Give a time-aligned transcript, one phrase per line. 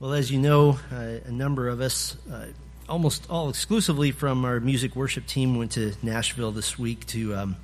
[0.00, 2.46] Well, as you know, uh, a number of us, uh,
[2.88, 7.56] almost all exclusively from our music worship team, went to Nashville this week to um,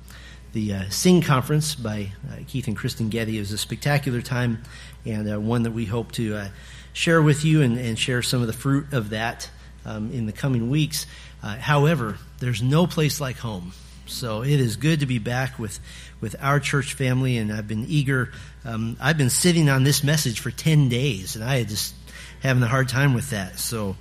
[0.53, 3.37] the uh, Sing Conference by uh, Keith and Kristyn Getty.
[3.37, 4.61] It was a spectacular time
[5.03, 6.49] and uh, one that we hope to uh,
[6.93, 9.49] share with you and, and, share some of the fruit of that
[9.83, 11.07] um, in the coming weeks.
[11.41, 13.73] however, there's no place like home.
[14.05, 15.79] So it is good to be back with,
[16.21, 18.31] with our church family, and I've been eager.
[18.63, 21.95] Um, I've been sitting on this message for 10 days, and I had just
[22.41, 23.59] having a hard time with that.
[23.59, 23.95] So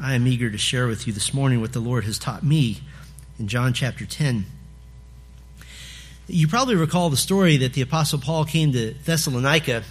[0.00, 2.78] I am eager to share with you this morning what the Lord has taught me
[3.38, 4.46] in John chapter 10.
[6.26, 9.82] You probably recall the story that the Apostle Paul came to Thessalonica,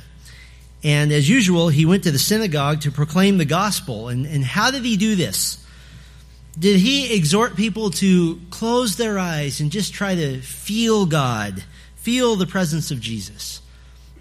[0.84, 4.08] and as usual, he went to the synagogue to proclaim the gospel.
[4.08, 5.66] And, and how did he do this?
[6.58, 11.64] Did he exhort people to close their eyes and just try to feel God,
[11.98, 13.62] feel the presence of Jesus?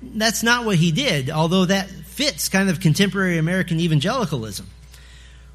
[0.02, 4.66] That's not what he did, although that fits kind of contemporary American evangelicalism.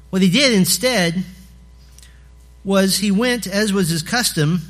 [0.08, 1.22] What he did instead
[2.64, 4.62] was he went, as was his custom,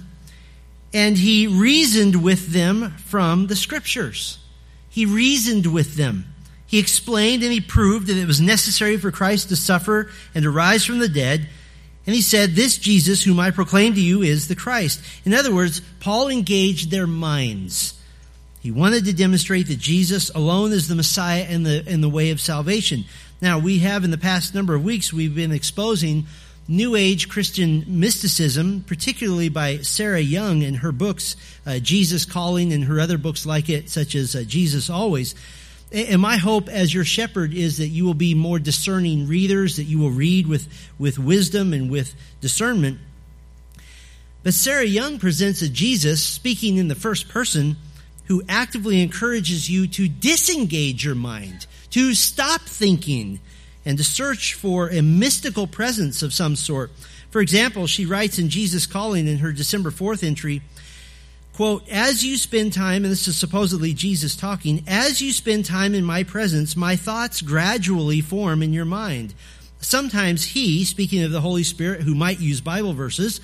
[0.93, 4.39] and he reasoned with them from the scriptures.
[4.91, 6.35] He reasoned with them.
[6.67, 10.51] He explained and he proved that it was necessary for Christ to suffer and to
[10.51, 11.47] rise from the dead.
[12.07, 15.01] And he said, This Jesus, whom I proclaim to you, is the Christ.
[15.25, 17.95] In other words, Paul engaged their minds.
[18.65, 22.31] He wanted to demonstrate that Jesus alone is the Messiah and the, and the way
[22.31, 23.05] of salvation.
[23.43, 26.25] Now, we have in the past number of weeks, we've been exposing
[26.67, 32.85] New Age Christian mysticism, particularly by Sarah Young in her books, uh, Jesus Calling, and
[32.85, 35.35] her other books like it, such as uh, Jesus Always.
[35.93, 39.85] And my hope as your shepherd is that you will be more discerning readers, that
[39.85, 42.99] you will read with, with wisdom and with discernment.
[44.43, 47.77] But Sarah Young presents a Jesus speaking in the first person
[48.27, 53.41] who actively encourages you to disengage your mind, to stop thinking,
[53.85, 56.91] and to search for a mystical presence of some sort.
[57.31, 60.63] For example, she writes in Jesus Calling in her December 4th entry,
[61.53, 65.95] quote, as you spend time, and this is supposedly Jesus talking, as you spend time
[65.95, 69.35] in my presence, my thoughts gradually form in your mind.
[69.81, 73.41] Sometimes he, speaking of the Holy Spirit who might use Bible verses,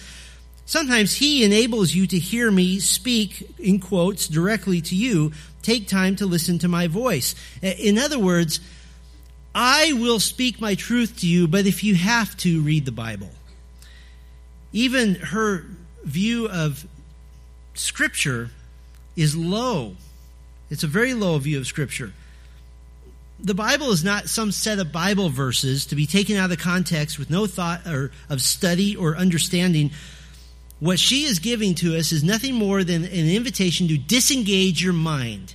[0.71, 5.33] Sometimes He enables you to hear me speak, in quotes, directly to you.
[5.63, 7.35] Take time to listen to my voice.
[7.61, 8.61] In other words,
[9.53, 13.31] I will speak my truth to you, but if you have to, read the Bible.
[14.73, 15.65] Even her
[16.05, 16.87] view of
[17.75, 18.51] Scripture
[19.17, 19.97] is low.
[20.71, 22.13] It's a very low view of Scripture.
[23.41, 27.19] The Bible is not some set of Bible verses to be taken out of context
[27.19, 29.91] with no thought or of study or understanding
[30.81, 34.95] what she is giving to us is nothing more than an invitation to disengage your
[34.95, 35.55] mind.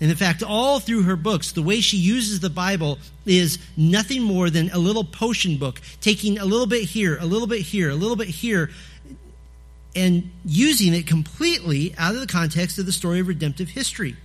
[0.00, 4.22] And in fact, all through her books, the way she uses the Bible is nothing
[4.22, 7.90] more than a little potion book, taking a little bit here, a little bit here,
[7.90, 8.70] a little bit here,
[9.94, 14.16] and using it completely out of the context of the story of redemptive history.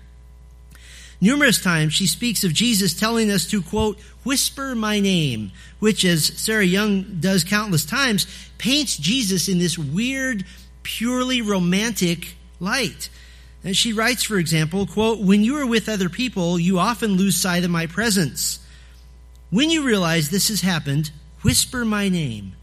[1.22, 6.26] Numerous times she speaks of Jesus telling us to, quote, whisper my name, which, as
[6.26, 8.28] Sarah Young does countless times,
[8.58, 10.46] paints Jesus in this weird,
[10.84, 13.10] purely romantic light.
[13.64, 17.36] And she writes, for example, quote, when you are with other people, you often lose
[17.36, 18.60] sight of my presence.
[19.50, 21.12] When you realize this has happened,
[21.42, 22.54] whisper my name.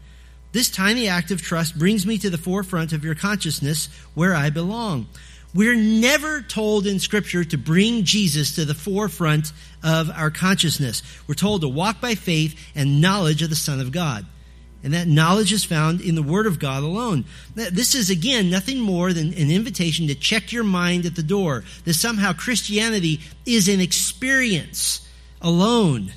[0.53, 4.51] This tiny act of trust brings me to the forefront of your consciousness where I
[4.51, 5.07] belong.
[5.53, 9.51] We're never told in Scripture to bring Jesus to the forefront
[9.83, 11.03] of our consciousness.
[11.27, 14.25] We're told to walk by faith and knowledge of the Son of God.
[14.83, 17.23] And that knowledge is found in the Word of God alone.
[17.55, 21.63] This is, again, nothing more than an invitation to check your mind at the door.
[21.85, 25.07] That somehow Christianity is an experience
[25.41, 26.11] alone.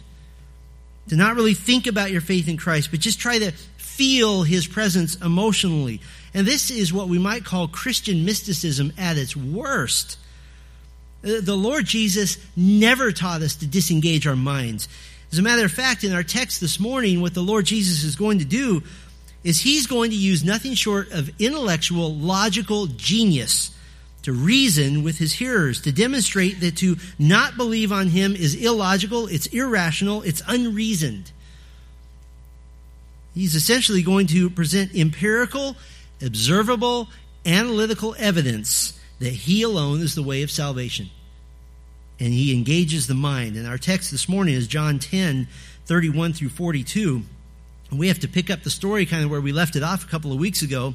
[1.11, 4.67] To not really think about your faith in Christ, but just try to feel His
[4.67, 6.01] presence emotionally.
[6.37, 10.19] And this is what we might call Christian mysticism at its worst.
[11.25, 14.87] Uh, the Lord Jesus never taught us to disengage our minds.
[15.33, 18.17] As a matter of fact, in our text this morning, what the Lord Jesus is
[18.17, 18.83] going to do
[19.45, 23.75] is he's going to use nothing short of intellectual, logical genius
[24.21, 29.27] to reason with his hearers, to demonstrate that to not believe on him is illogical,
[29.27, 31.33] it's irrational, it's unreasoned.
[33.35, 35.77] He's essentially going to present empirical
[36.23, 37.09] observable,
[37.45, 41.11] analytical evidence that He alone is the way of salvation.
[42.19, 43.57] And He engages the mind.
[43.57, 45.49] And our text this morning is John 10,
[45.87, 47.23] 31 through 42.
[47.91, 50.05] And we have to pick up the story kind of where we left it off
[50.05, 50.95] a couple of weeks ago.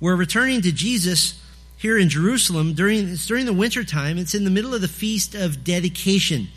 [0.00, 1.40] We're returning to Jesus
[1.76, 4.18] here in Jerusalem during, it's during the winter time.
[4.18, 6.48] It's in the middle of the feast of dedication.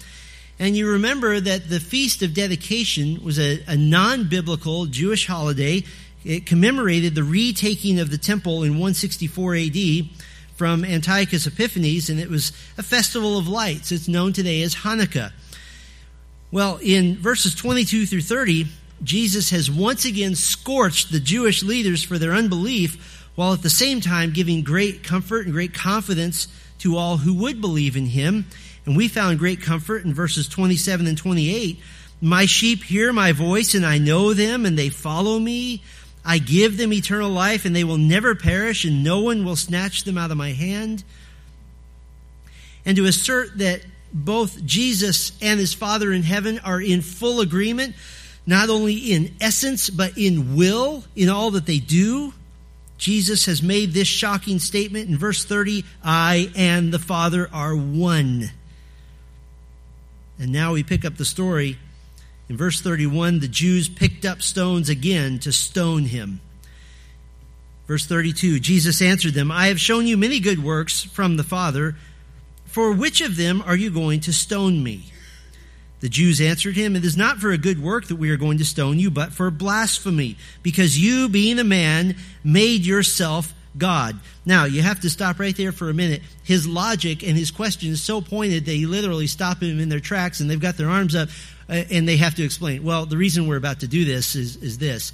[0.60, 5.83] And you remember that the Feast of Dedication was a, a non biblical Jewish holiday.
[6.27, 10.09] It commemorated the retaking of the temple in 164 AD
[10.57, 13.94] from Antiochus Epiphanes, and it was a festival of lights.
[13.94, 15.31] It's known today as Hanukkah.
[16.51, 18.65] Well, in verses 22 through 30,
[19.01, 24.01] Jesus has once again scorched the Jewish leaders for their unbelief, while at the same
[24.01, 28.47] time giving great comfort and great confidence to all who would believe in him.
[28.85, 31.79] And we found great comfort in verses 27 and 28.
[32.19, 35.83] My sheep hear my voice, and I know them, and they follow me.
[36.29, 40.03] I give them eternal life, and they will never perish, and no one will snatch
[40.03, 41.06] them out of my hand.
[42.85, 43.81] And to assert that
[44.12, 47.95] both Jesus and his Father in heaven are in full agreement,
[48.45, 52.33] not only in essence, but in will, in all that they do.
[52.97, 58.51] Jesus has made this shocking statement in verse 30 I and the Father are one.
[60.39, 61.77] And now we pick up the story.
[62.50, 66.40] In verse 31, the Jews picked up stones again to stone him.
[67.88, 71.96] Verse 32, Jesus answered them, I have shown you many good works from the Father.
[72.66, 75.06] For which of them are you going to stone me?
[76.00, 78.60] The Jews answered him, It is not for a good work that we are going
[78.60, 84.20] to stone you, but for blasphemy, because you, being a man, made yourself God.
[84.48, 86.22] Now, you have to stop right there for a minute.
[86.44, 90.00] His logic and his question is so pointed that you literally stop them in their
[90.00, 91.28] tracks and they've got their arms up
[91.70, 92.84] uh, and they have to explain.
[92.84, 95.12] Well, the reason we're about to do this is, is this.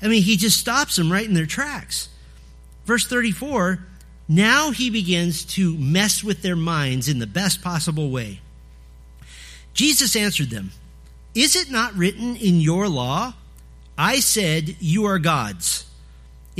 [0.00, 2.08] I mean, he just stops them right in their tracks.
[2.86, 3.80] Verse 34
[4.30, 8.40] now he begins to mess with their minds in the best possible way.
[9.74, 10.70] Jesus answered them,
[11.34, 13.34] Is it not written in your law?
[13.98, 15.84] I said, You are gods.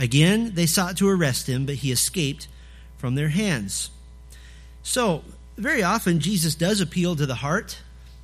[0.00, 2.48] Again, they sought to arrest him, but he escaped
[2.96, 3.90] from their hands.
[4.82, 5.22] So,
[5.58, 7.78] very often, Jesus does appeal to the heart.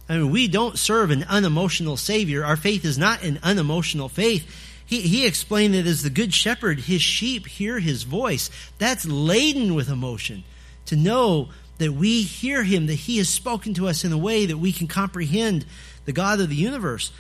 [0.09, 2.47] I mean, we don't serve an unemotional Savior.
[2.47, 4.49] Our faith is not an unemotional faith.
[4.87, 8.49] He, he explained that as the good shepherd, his sheep hear his voice.
[8.79, 10.45] That's laden with emotion.
[10.87, 14.47] To know that we hear him, that he has spoken to us in a way
[14.47, 15.67] that we can comprehend
[16.07, 17.13] the God of the universe.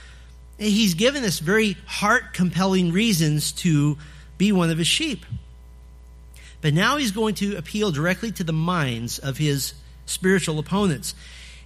[0.58, 3.98] And he's given us very heart compelling reasons to
[4.38, 5.24] be one of his sheep.
[6.60, 9.74] But now he's going to appeal directly to the minds of his
[10.06, 11.14] spiritual opponents.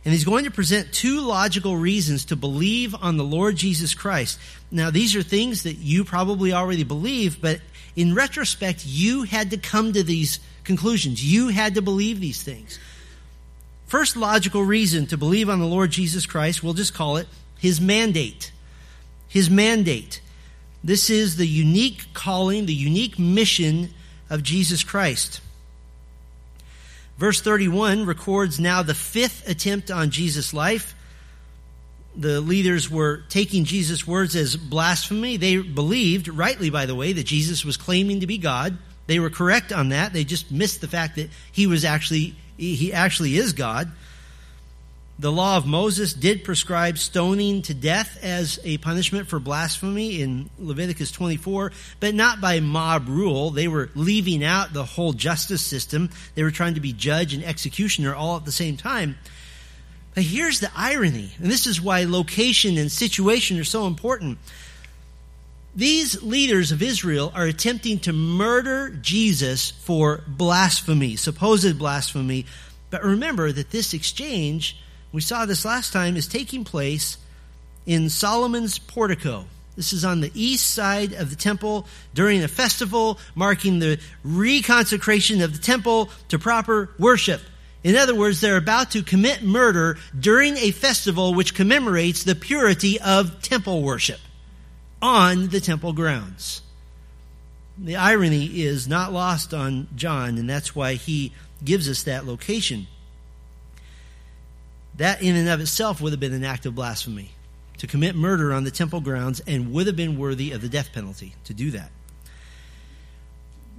[0.05, 4.39] And he's going to present two logical reasons to believe on the Lord Jesus Christ.
[4.71, 7.61] Now, these are things that you probably already believe, but
[7.97, 11.25] in retrospect, you had to come to these conclusions.
[11.25, 12.79] You had to believe these things.
[13.87, 17.27] First logical reason to believe on the Lord Jesus Christ, we'll just call it
[17.59, 18.53] his mandate.
[19.29, 20.21] His mandate.
[20.83, 23.91] This is the unique calling, the unique mission
[24.29, 25.41] of Jesus Christ.
[27.19, 30.95] Verse 31 records now the fifth attempt on Jesus' life.
[32.17, 35.37] The leaders were taking Jesus' words as blasphemy.
[35.37, 38.79] They believed, rightly by the way, that Jesus was claiming to be God.
[39.07, 40.13] They were correct on that.
[40.13, 43.91] They just missed the fact that he was actually he actually is God.
[45.21, 50.49] The law of Moses did prescribe stoning to death as a punishment for blasphemy in
[50.59, 53.51] Leviticus 24, but not by mob rule.
[53.51, 56.09] They were leaving out the whole justice system.
[56.37, 59.19] They were trying to be judge and executioner all at the same time.
[60.15, 64.39] But here's the irony, and this is why location and situation are so important.
[65.77, 72.47] These leaders of Israel are attempting to murder Jesus for blasphemy, supposed blasphemy.
[72.89, 74.79] But remember that this exchange
[75.13, 77.19] we saw this last time, is taking place
[77.87, 79.47] in Solomon's portico.
[79.77, 85.43] This is on the east side of the temple during a festival marking the reconsecration
[85.43, 87.41] of the temple to proper worship.
[87.83, 93.01] In other words, they're about to commit murder during a festival which commemorates the purity
[93.01, 94.21] of temple worship
[95.01, 96.61] on the temple grounds.
[97.79, 101.33] The irony is not lost on John, and that's why he
[101.65, 102.87] gives us that location.
[104.97, 107.31] That, in and of itself, would have been an act of blasphemy
[107.79, 110.93] to commit murder on the temple grounds and would have been worthy of the death
[110.93, 111.91] penalty to do that.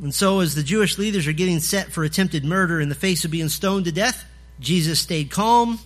[0.01, 3.23] And so, as the Jewish leaders are getting set for attempted murder in the face
[3.23, 4.25] of being stoned to death,
[4.59, 5.79] Jesus stayed calm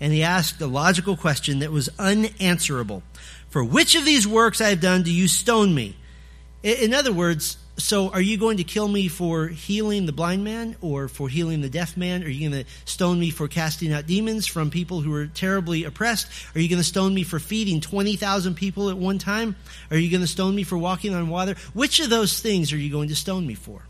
[0.00, 3.02] and he asked a logical question that was unanswerable.
[3.50, 5.96] For which of these works I have done do you stone me?
[6.62, 10.76] In other words, so are you going to kill me for healing the blind man
[10.80, 12.22] or for healing the deaf man?
[12.22, 15.84] Are you going to stone me for casting out demons from people who are terribly
[15.84, 16.28] oppressed?
[16.54, 19.56] Are you going to stone me for feeding 20,000 people at one time?
[19.90, 21.54] Are you going to stone me for walking on water?
[21.72, 23.82] Which of those things are you going to stone me for?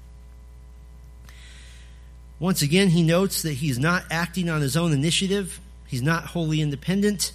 [2.38, 5.60] Once again, he notes that he's not acting on his own initiative.
[5.86, 7.32] He's not wholly independent.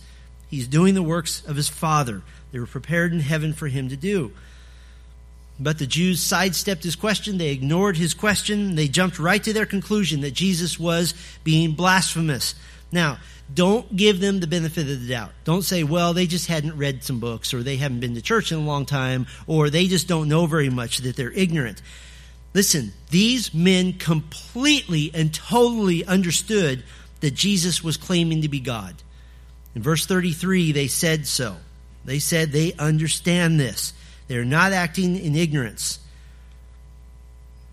[0.50, 2.24] He's doing the works of his Father.
[2.52, 4.32] They were prepared in heaven for him to do.
[5.60, 7.38] But the Jews sidestepped his question.
[7.38, 8.76] They ignored his question.
[8.76, 12.56] They jumped right to their conclusion that Jesus was being blasphemous.
[12.92, 13.20] Now,
[13.54, 15.32] don't give them the benefit of the doubt.
[15.44, 18.52] Don't say, well, they just hadn't read some books, or they haven't been to church
[18.52, 21.82] in a long time, or they just don't know very much, that they're ignorant.
[22.54, 26.84] Listen, these men completely and totally understood
[27.20, 28.96] that Jesus was claiming to be God.
[29.76, 31.58] In verse 33, they said so.
[32.04, 33.94] They said they understand this.
[34.28, 36.00] They're not acting in ignorance.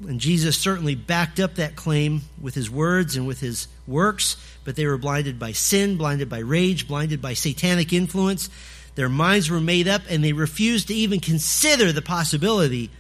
[0.07, 4.75] And Jesus certainly backed up that claim with his words and with his works, but
[4.75, 8.51] they were blinded by sin, blinded by rage, blinded by satanic influence.
[8.95, 12.91] Their minds were made up, and they refused to even consider the possibility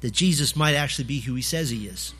[0.00, 2.14] that Jesus might actually be who he says he is.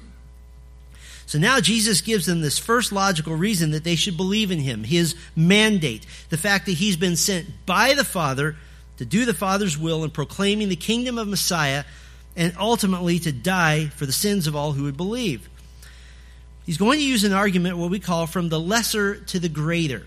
[1.27, 4.85] So now Jesus gives them this first logical reason that they should believe in him,
[4.85, 8.57] his mandate, the fact that he's been sent by the Father
[9.01, 11.85] to do the Father's will in proclaiming the kingdom of Messiah
[12.37, 15.49] and ultimately to die for the sins of all who would believe.
[16.67, 20.05] He's going to use an argument, what we call from the lesser to the greater.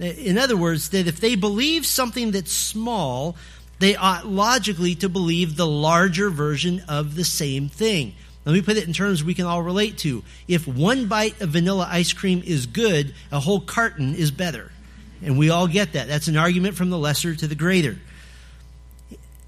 [0.00, 3.36] In other words, that if they believe something that's small,
[3.78, 8.16] they ought logically to believe the larger version of the same thing.
[8.44, 10.24] Let me put it in terms we can all relate to.
[10.48, 14.72] If one bite of vanilla ice cream is good, a whole carton is better.
[15.22, 16.08] And we all get that.
[16.08, 17.96] That's an argument from the lesser to the greater.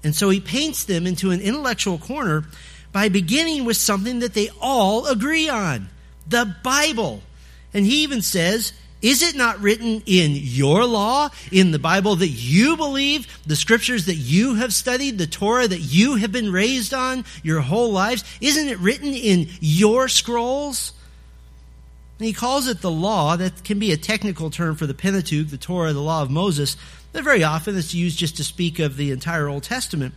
[0.03, 2.45] And so he paints them into an intellectual corner
[2.91, 5.89] by beginning with something that they all agree on
[6.27, 7.21] the Bible.
[7.73, 12.29] And he even says, Is it not written in your law, in the Bible that
[12.29, 16.93] you believe, the scriptures that you have studied, the Torah that you have been raised
[16.93, 18.23] on your whole lives?
[18.41, 20.93] Isn't it written in your scrolls?
[22.19, 23.35] And he calls it the law.
[23.35, 26.77] That can be a technical term for the Pentateuch, the Torah, the law of Moses.
[27.13, 30.13] Very often it's used just to speak of the entire Old Testament.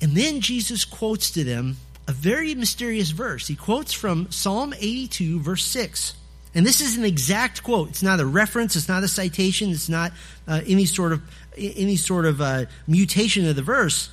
[0.00, 3.46] And then Jesus quotes to them a very mysterious verse.
[3.46, 6.14] He quotes from Psalm 82, verse 6.
[6.54, 7.90] And this is an exact quote.
[7.90, 10.12] It's not a reference, it's not a citation, it's not
[10.46, 11.22] uh, any sort of
[11.56, 14.10] any sort of uh, mutation of the verse.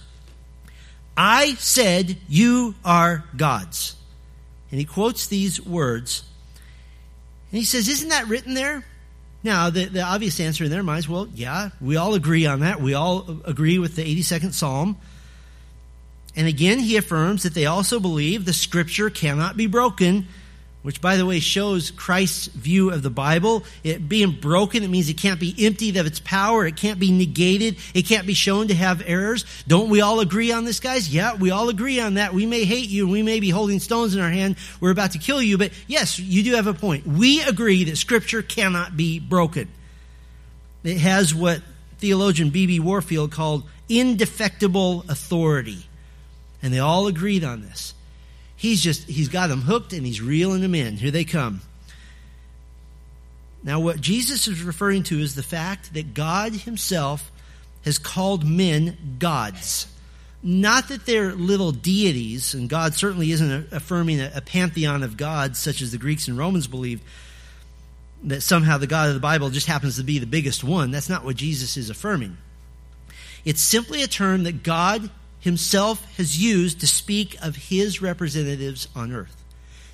[1.16, 3.96] I said, You are gods.
[4.72, 6.24] And he quotes these words.
[7.52, 8.84] And he says, Isn't that written there?
[9.46, 12.82] Now, the, the obvious answer in their minds, well, yeah, we all agree on that.
[12.82, 14.98] We all agree with the 82nd Psalm.
[16.36, 20.28] And again, he affirms that they also believe the scripture cannot be broken
[20.86, 23.64] which by the way shows Christ's view of the Bible.
[23.84, 26.64] It being broken, it means it can't be emptied of its power.
[26.68, 27.78] It can't be negated.
[27.96, 29.46] It can't be shown to have errors.
[29.68, 31.12] Don't we all agree on this, guys?
[31.12, 32.36] Yeah, we all agree on that.
[32.36, 34.58] We may hate you and we may be holding stones in our hand.
[34.80, 37.08] We're about to kill you, but yes, you do have a point.
[37.08, 39.68] We agree that scripture cannot be broken.
[40.84, 41.64] It has what
[41.98, 42.80] theologian B.B.
[42.80, 45.88] Warfield called indefectible authority.
[46.62, 47.95] And they all agreed on this.
[48.66, 50.98] He's just, he's got them hooked and he's reeling them in.
[50.98, 51.62] Here they come.
[53.64, 57.32] Now, what Jesus is referring to is the fact that God Himself
[57.84, 59.86] has called men gods.
[60.42, 65.84] Not that they're little deities, and God certainly isn't affirming a, pantheon of gods such
[65.84, 67.04] as the Greeks and Romans believed,
[68.24, 70.90] that somehow the God of the Bible just happens to be the biggest one.
[70.90, 72.36] That's not what Jesus is affirming.
[73.46, 75.12] It's simply a term that God
[75.46, 79.44] himself has used to speak of his representatives on earth.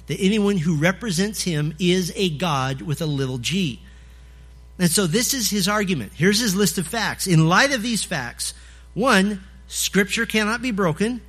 [0.07, 3.81] That anyone who represents him is a God with a little g.
[4.79, 6.13] And so this is his argument.
[6.15, 7.27] Here's his list of facts.
[7.27, 8.53] In light of these facts,
[8.93, 11.19] one, Scripture cannot be broken.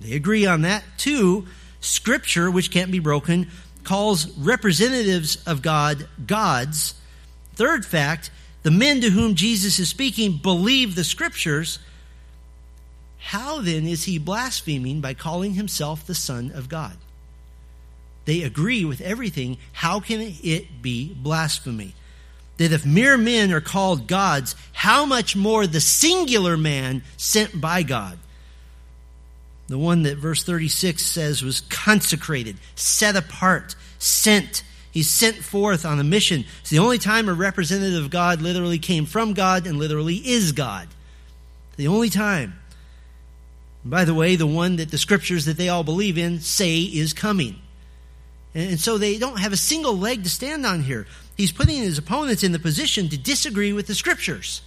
[0.00, 0.82] They agree on that.
[0.96, 1.46] Two,
[1.80, 3.48] Scripture, which can't be broken,
[3.84, 6.94] calls representatives of God gods.
[7.54, 8.32] Third fact,
[8.64, 11.78] the men to whom Jesus is speaking believe the Scriptures.
[13.18, 16.96] How then is he blaspheming by calling himself the Son of God?
[18.24, 19.58] They agree with everything.
[19.72, 21.94] How can it be blasphemy?
[22.58, 27.82] That if mere men are called gods, how much more the singular man sent by
[27.82, 28.18] God?
[29.68, 36.00] The one that verse 36 says was consecrated, set apart, sent, He's sent forth on
[36.00, 36.44] a mission.
[36.60, 40.52] It's the only time a representative of God literally came from God and literally is
[40.52, 40.88] God.
[41.76, 42.57] The only time.
[43.88, 47.14] By the way, the one that the scriptures that they all believe in say is
[47.14, 47.56] coming.
[48.54, 51.06] And so they don't have a single leg to stand on here.
[51.36, 54.60] He's putting his opponents in the position to disagree with the scriptures.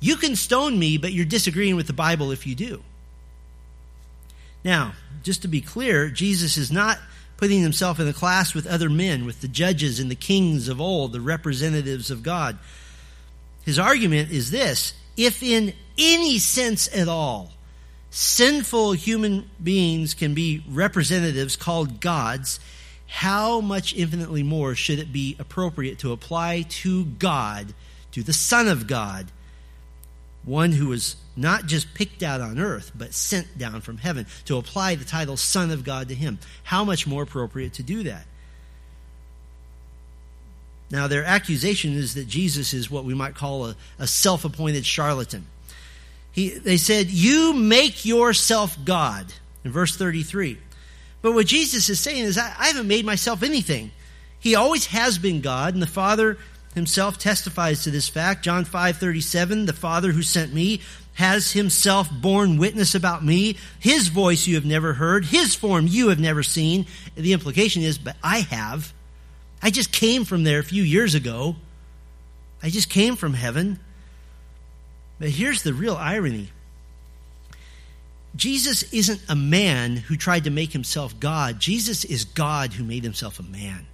[0.00, 2.82] You can stone me, but you're disagreeing with the Bible if you do.
[4.64, 6.98] Now, just to be clear, Jesus is not
[7.36, 10.80] putting himself in a class with other men, with the judges and the kings of
[10.80, 12.58] old, the representatives of God.
[13.64, 17.52] His argument is this if in any sense at all,
[18.10, 22.60] sinful human beings can be representatives called gods,
[23.06, 27.74] how much infinitely more should it be appropriate to apply to God,
[28.12, 29.30] to the Son of God,
[30.44, 34.56] one who was not just picked out on earth, but sent down from heaven to
[34.56, 36.38] apply the title Son of God to him?
[36.64, 38.26] How much more appropriate to do that?
[40.90, 44.86] Now, their accusation is that Jesus is what we might call a, a self appointed
[44.86, 45.46] charlatan.
[46.32, 49.32] He, they said, You make yourself God,
[49.64, 50.58] in verse 33.
[51.20, 53.90] But what Jesus is saying is, I, I haven't made myself anything.
[54.38, 56.38] He always has been God, and the Father
[56.74, 58.44] himself testifies to this fact.
[58.44, 60.80] John 5 37, the Father who sent me
[61.14, 63.56] has himself borne witness about me.
[63.80, 66.86] His voice you have never heard, his form you have never seen.
[67.16, 68.92] The implication is, but I have.
[69.60, 71.56] I just came from there a few years ago.
[72.62, 73.80] I just came from heaven.
[75.18, 76.50] But here's the real irony
[78.36, 81.58] Jesus isn't a man who tried to make himself God.
[81.58, 83.86] Jesus is God who made himself a man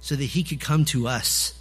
[0.00, 1.54] so that he could come to us,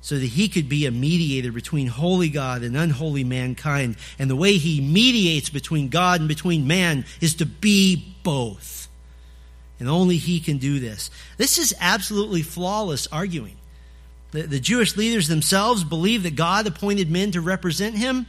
[0.00, 3.96] so that he could be a mediator between holy God and unholy mankind.
[4.18, 8.88] And the way he mediates between God and between man is to be both.
[9.78, 11.10] And only he can do this.
[11.36, 13.55] This is absolutely flawless arguing.
[14.36, 18.26] The, the Jewish leaders themselves believe that God appointed men to represent him.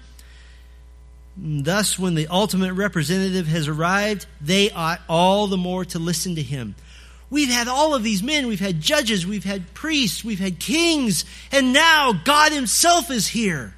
[1.36, 6.42] Thus, when the ultimate representative has arrived, they ought all the more to listen to
[6.42, 6.76] him.
[7.30, 8.48] We've had all of these men.
[8.48, 9.28] We've had judges.
[9.28, 10.24] We've had priests.
[10.24, 11.26] We've had kings.
[11.52, 13.76] And now God Himself is here.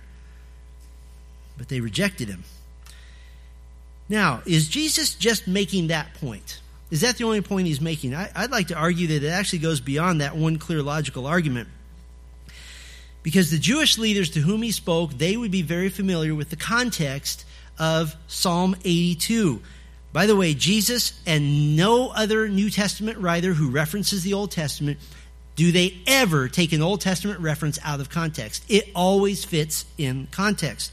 [1.57, 2.43] But they rejected Him.
[4.07, 6.61] Now, is Jesus just making that point?
[6.91, 8.13] Is that the only point He's making?
[8.13, 11.69] I, would like to argue that it actually goes beyond that one clear logical argument.
[13.21, 16.55] Because the Jewish leaders to whom he spoke, they would be very familiar with the
[16.55, 17.45] context
[17.77, 19.61] of Psalm 82.
[20.11, 24.99] By the way, Jesus and no other New Testament writer who references the Old Testament
[25.55, 28.63] do they ever take an Old Testament reference out of context.
[28.69, 30.91] It always fits in context.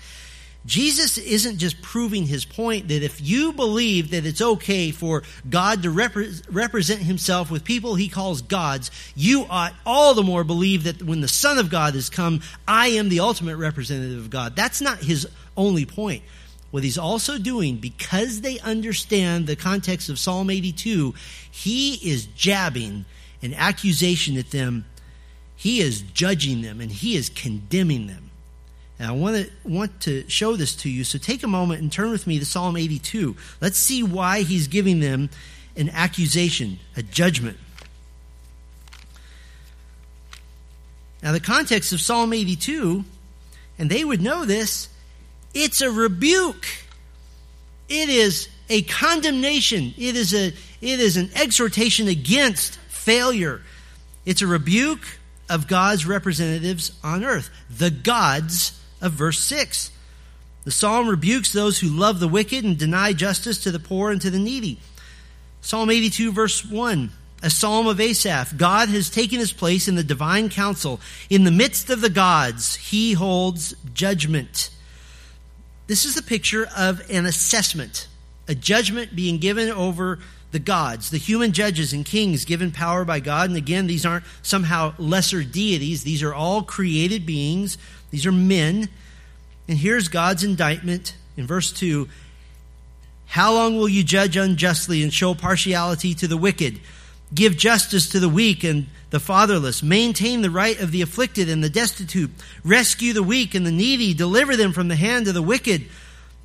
[0.66, 5.84] Jesus isn't just proving his point that if you believe that it's okay for God
[5.84, 10.84] to repre- represent himself with people he calls gods, you ought all the more believe
[10.84, 14.56] that when the Son of God has come, I am the ultimate representative of God.
[14.56, 16.24] That's not his only point.
[16.72, 21.14] What he's also doing, because they understand the context of Psalm 82,
[21.50, 23.04] he is jabbing
[23.40, 24.84] an accusation at them.
[25.54, 28.25] He is judging them and he is condemning them.
[28.98, 31.04] And I want to, want to show this to you.
[31.04, 33.36] So take a moment and turn with me to Psalm 82.
[33.60, 35.28] Let's see why he's giving them
[35.76, 37.58] an accusation, a judgment.
[41.22, 43.04] Now, the context of Psalm 82,
[43.78, 44.88] and they would know this,
[45.52, 46.66] it's a rebuke.
[47.88, 49.92] It is a condemnation.
[49.98, 53.60] It is, a, it is an exhortation against failure.
[54.24, 59.90] It's a rebuke of God's representatives on earth, the gods of verse 6.
[60.64, 64.20] The psalm rebukes those who love the wicked and deny justice to the poor and
[64.20, 64.80] to the needy.
[65.60, 67.10] Psalm 82, verse 1,
[67.42, 68.56] a psalm of Asaph.
[68.56, 71.00] God has taken his place in the divine council.
[71.30, 74.70] In the midst of the gods, he holds judgment.
[75.86, 78.08] This is the picture of an assessment,
[78.48, 80.18] a judgment being given over
[80.50, 83.50] the gods, the human judges and kings given power by God.
[83.50, 87.78] And again, these aren't somehow lesser deities, these are all created beings
[88.16, 88.88] these are men.
[89.68, 92.08] And here's God's indictment in verse 2
[93.26, 96.80] How long will you judge unjustly and show partiality to the wicked?
[97.34, 99.82] Give justice to the weak and the fatherless.
[99.82, 102.30] Maintain the right of the afflicted and the destitute.
[102.64, 104.14] Rescue the weak and the needy.
[104.14, 105.84] Deliver them from the hand of the wicked.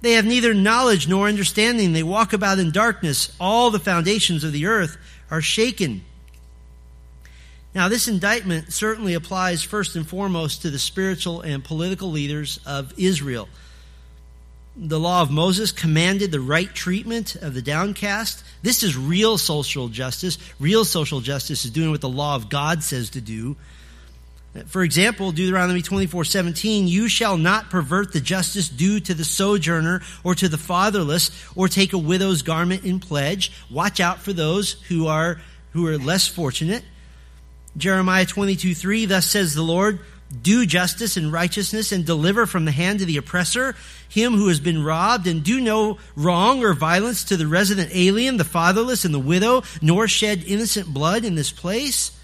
[0.01, 1.93] They have neither knowledge nor understanding.
[1.93, 3.33] They walk about in darkness.
[3.39, 4.97] All the foundations of the earth
[5.29, 6.03] are shaken.
[7.73, 12.93] Now, this indictment certainly applies first and foremost to the spiritual and political leaders of
[12.97, 13.47] Israel.
[14.75, 18.43] The law of Moses commanded the right treatment of the downcast.
[18.61, 20.37] This is real social justice.
[20.59, 23.55] Real social justice is doing what the law of God says to do.
[24.67, 30.01] For example, Deuteronomy 24, 17, you shall not pervert the justice due to the sojourner
[30.25, 33.53] or to the fatherless or take a widow's garment in pledge.
[33.69, 35.39] Watch out for those who are,
[35.71, 36.83] who are less fortunate.
[37.77, 39.99] Jeremiah 22, 3, thus says the Lord,
[40.41, 43.75] do justice and righteousness and deliver from the hand of the oppressor
[44.07, 48.37] him who has been robbed and do no wrong or violence to the resident alien,
[48.37, 52.17] the fatherless and the widow, nor shed innocent blood in this place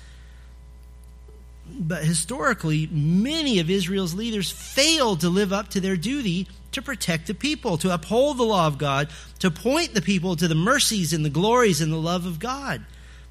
[1.79, 7.27] but historically, many of Israel's leaders failed to live up to their duty to protect
[7.27, 11.13] the people, to uphold the law of God, to point the people to the mercies
[11.13, 12.85] and the glories and the love of God.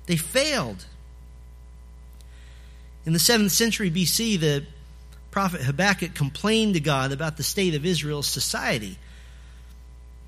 [0.06, 0.86] They failed.
[3.06, 4.64] In the 7th century BC, the
[5.30, 8.98] prophet Habakkuk complained to God about the state of Israel's society.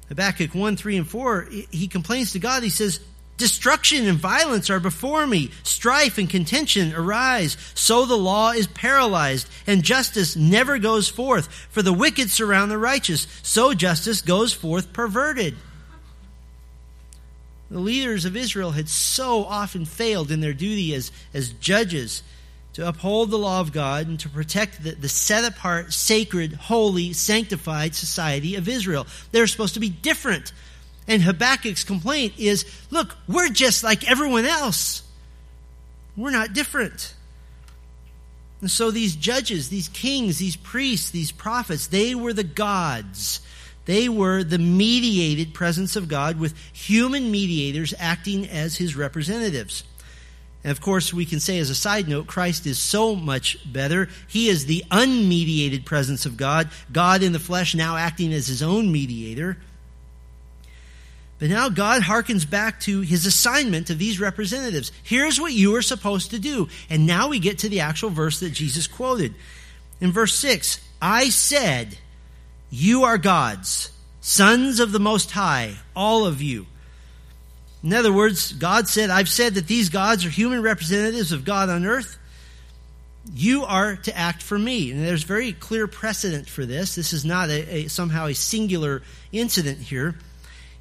[0.09, 2.63] Habakkuk 1, 3, and 4, he complains to God.
[2.63, 3.01] He says,
[3.37, 5.51] Destruction and violence are before me.
[5.63, 7.57] Strife and contention arise.
[7.75, 11.47] So the law is paralyzed, and justice never goes forth.
[11.71, 13.27] For the wicked surround the righteous.
[13.43, 15.57] So justice goes forth perverted.
[17.71, 22.23] The leaders of Israel had so often failed in their duty as, as judges
[22.79, 27.13] to uphold the law of God and to protect the, the set apart, sacred, holy,
[27.13, 29.07] sanctified society of Israel.
[29.33, 30.53] They're supposed to be different
[31.09, 35.03] and Habakkuk's complaint is look, we're just like everyone else.
[36.17, 37.15] We're not different.
[38.61, 43.41] And so these judges, these kings, these priests, these prophets, they were the gods.
[43.87, 49.85] They were the mediated presence of God with human mediators acting as his representatives.
[50.69, 54.11] And of course, we can say as a side note, Christ is so much better.
[54.27, 58.63] He is the unmediated presence of God, God in the flesh now acting as his
[58.63, 59.57] own mediator.
[61.39, 64.93] But now God harkens back to his assignment to these representatives.
[65.03, 66.69] Here's what you are supposed to do.
[66.91, 69.35] And now we get to the actual verse that Jesus quoted.
[70.03, 71.97] In verse 6, I said,
[72.69, 76.67] You are gods, sons of the Most High, all of you.
[77.89, 81.69] In other words, God said, I've said that these gods are human representatives of God
[81.69, 82.19] on earth.
[83.35, 84.91] You are to act for me.
[84.91, 86.95] And there's very clear precedent for this.
[86.95, 90.15] This is not a, a somehow a singular incident here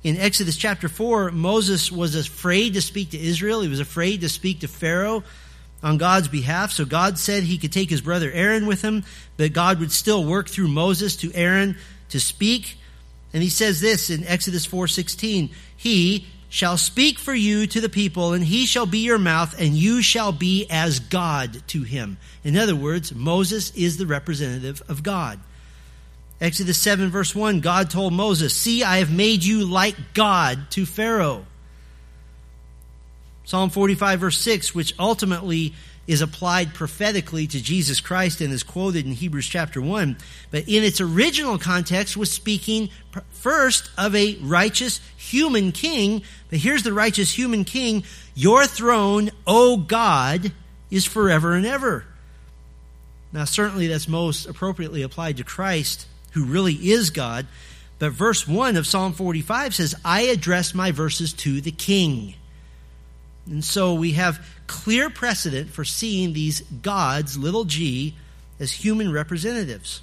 [0.03, 3.61] in Exodus chapter 4, Moses was afraid to speak to Israel.
[3.61, 5.23] He was afraid to speak to Pharaoh
[5.83, 6.71] on God's behalf.
[6.71, 9.03] So God said he could take his brother Aaron with him,
[9.37, 11.77] but God would still work through Moses to Aaron
[12.09, 12.77] to speak.
[13.33, 18.33] And he says this in Exodus 4:16, "He shall speak for you to the people,
[18.33, 22.57] and he shall be your mouth, and you shall be as God to him." In
[22.57, 25.39] other words, Moses is the representative of God.
[26.39, 30.86] Exodus 7, verse 1, God told Moses, See, I have made you like God to
[30.86, 31.45] Pharaoh.
[33.43, 35.73] Psalm 45, verse 6, which ultimately
[36.07, 40.17] is applied prophetically to Jesus Christ and is quoted in Hebrews chapter 1,
[40.51, 42.89] but in its original context was speaking
[43.29, 46.23] first of a righteous human king.
[46.49, 50.53] But here's the righteous human king Your throne, O God,
[50.89, 52.05] is forever and ever.
[53.33, 57.47] Now, certainly that's most appropriately applied to Christ who really is God.
[57.99, 62.35] But verse 1 of Psalm 45 says, I address my verses to the king.
[63.49, 68.15] And so we have clear precedent for seeing these gods, little g,
[68.60, 70.01] as human representatives.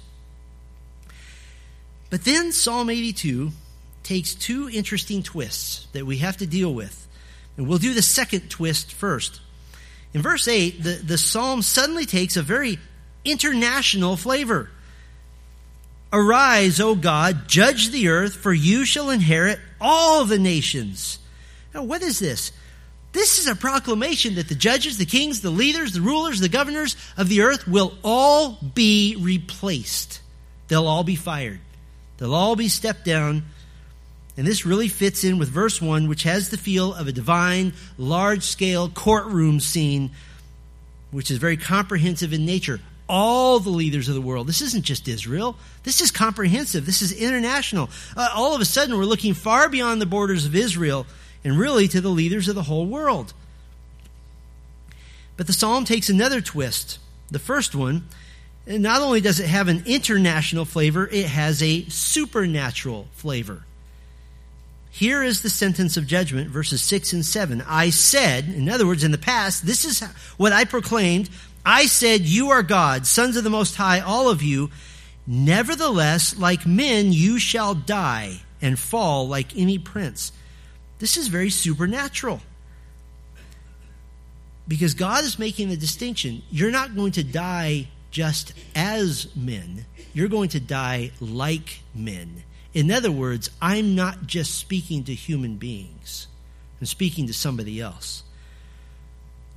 [2.09, 3.51] But then Psalm 82
[4.03, 7.07] takes two interesting twists that we have to deal with.
[7.57, 9.41] And we'll do the second twist first.
[10.13, 12.79] In verse 8, the, the psalm suddenly takes a very
[13.25, 14.69] international flavor.
[16.13, 21.19] Arise, O God, judge the earth, for you shall inherit all the nations.
[21.73, 22.53] Now, what is this?
[23.15, 26.97] This is a proclamation that the judges, the kings, the leaders, the rulers, the governors
[27.15, 30.19] of the earth will all be replaced.
[30.67, 31.61] They'll all be fired.
[32.17, 33.43] They'll all be stepped down.
[34.35, 37.71] And this really fits in with verse 1, which has the feel of a divine,
[37.97, 40.11] large scale courtroom scene,
[41.11, 44.47] which is very comprehensive in nature all the leaders of the world.
[44.47, 45.55] This isn't just Israel.
[45.83, 46.85] This is comprehensive.
[46.85, 47.89] This is international.
[48.17, 51.05] Uh, all of a sudden, we're looking far beyond the borders of Israel
[51.45, 53.33] and really to the leaders of the whole world.
[55.37, 56.99] But the psalm takes another twist.
[57.31, 58.09] The first one,
[58.67, 63.63] not only does it have an international flavor, it has a supernatural flavor.
[64.91, 67.63] Here is the sentence of judgment, verses 6 and 7.
[67.67, 70.01] I said, in other words, in the past, this is
[70.35, 71.29] what I proclaimed
[71.67, 74.69] I said, You are God, sons of the Most High, all of you,
[75.27, 80.31] Nevertheless, like men, you shall die and fall like any prince.
[81.05, 82.41] This is very supernatural.
[84.67, 86.41] Because God is making the distinction.
[86.49, 92.41] You're not going to die just as men, you're going to die like men.
[92.73, 96.25] In other words, I'm not just speaking to human beings,
[96.81, 98.23] I'm speaking to somebody else.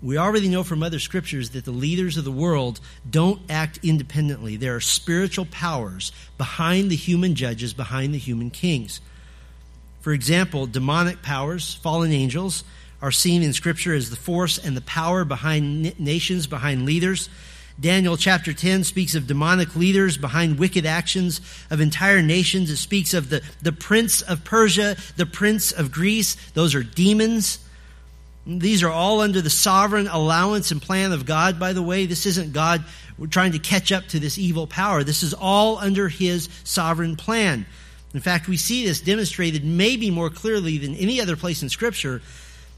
[0.02, 4.56] We already know from other scriptures that the leaders of the world don't act independently.
[4.56, 9.00] There are spiritual powers behind the human judges, behind the human kings.
[10.08, 12.64] For example, demonic powers, fallen angels,
[13.02, 17.28] are seen in Scripture as the force and the power behind nations, behind leaders.
[17.78, 22.70] Daniel chapter 10 speaks of demonic leaders behind wicked actions of entire nations.
[22.70, 26.36] It speaks of the, the prince of Persia, the prince of Greece.
[26.52, 27.58] Those are demons.
[28.46, 32.06] These are all under the sovereign allowance and plan of God, by the way.
[32.06, 32.82] This isn't God
[33.28, 35.04] trying to catch up to this evil power.
[35.04, 37.66] This is all under His sovereign plan.
[38.14, 42.22] In fact, we see this demonstrated maybe more clearly than any other place in Scripture.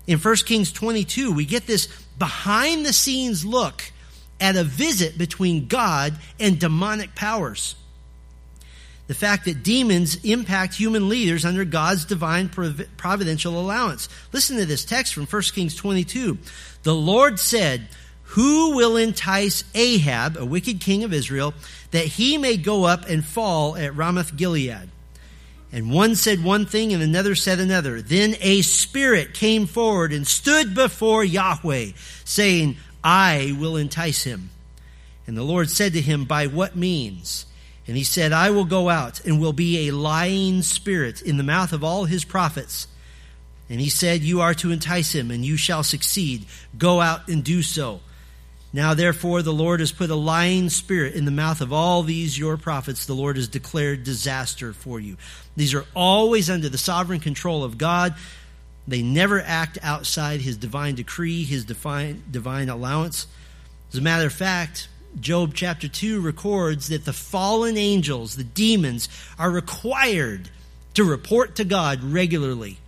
[0.07, 1.87] In 1 Kings 22, we get this
[2.19, 3.93] behind the scenes look
[4.41, 7.77] at a visit between God and demonic powers.
[9.07, 14.09] The fact that demons impact human leaders under God's divine providential allowance.
[14.33, 16.39] Listen to this text from 1 Kings 22.
[16.85, 17.89] The Lord said,
[18.23, 21.55] Who will entice Ahab, a wicked king of Israel,
[21.91, 24.89] that he may go up and fall at Ramoth Gilead?
[25.73, 28.03] And one said one thing and another said another.
[28.03, 31.91] Then a spirit came forward and stood before Yahweh,
[32.25, 34.51] saying, I will entice him.
[35.27, 37.47] And the Lord said to him, By what means?
[37.87, 41.43] And he said, I will go out and will be a lying spirit in the
[41.45, 42.89] mouth of all his prophets.
[43.69, 46.47] And he said, You are to entice him, and you shall succeed.
[46.77, 48.01] Go out and do so.
[48.73, 52.39] Now, therefore, the Lord has put a lying spirit in the mouth of all these
[52.39, 53.07] your prophets.
[53.07, 55.17] The Lord has declared disaster for you.
[55.57, 58.15] These are always under the sovereign control of God.
[58.87, 63.27] They never act outside his divine decree, his divine, divine allowance.
[63.93, 69.09] As a matter of fact, Job chapter 2 records that the fallen angels, the demons,
[69.37, 70.49] are required
[70.95, 72.79] to report to God regularly.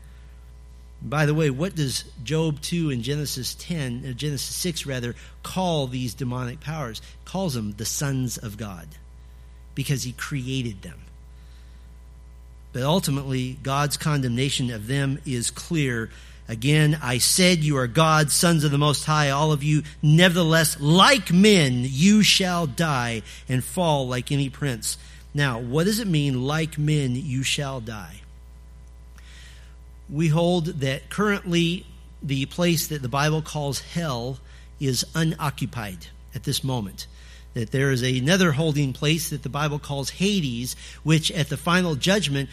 [1.04, 5.88] By the way, what does Job 2 and Genesis 10, uh, Genesis 6 rather, call
[5.88, 7.02] these demonic powers?
[7.24, 8.86] Calls them the sons of God
[9.74, 11.00] because he created them.
[12.72, 16.08] But ultimately, God's condemnation of them is clear.
[16.48, 19.82] Again, I said, You are God's sons of the Most High, all of you.
[20.02, 24.96] Nevertheless, like men, you shall die and fall like any prince.
[25.34, 28.21] Now, what does it mean, like men, you shall die?
[30.12, 31.86] We hold that currently
[32.22, 34.38] the place that the Bible calls hell
[34.78, 37.06] is unoccupied at this moment
[37.54, 41.94] that there is another holding place that the Bible calls Hades, which at the final
[41.94, 42.48] judgment,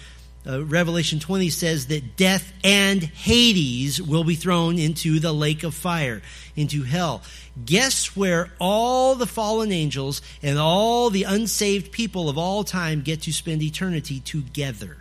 [0.47, 5.73] uh, Revelation 20 says that death and Hades will be thrown into the lake of
[5.73, 6.21] fire,
[6.55, 7.21] into hell.
[7.65, 13.21] Guess where all the fallen angels and all the unsaved people of all time get
[13.23, 14.97] to spend eternity together?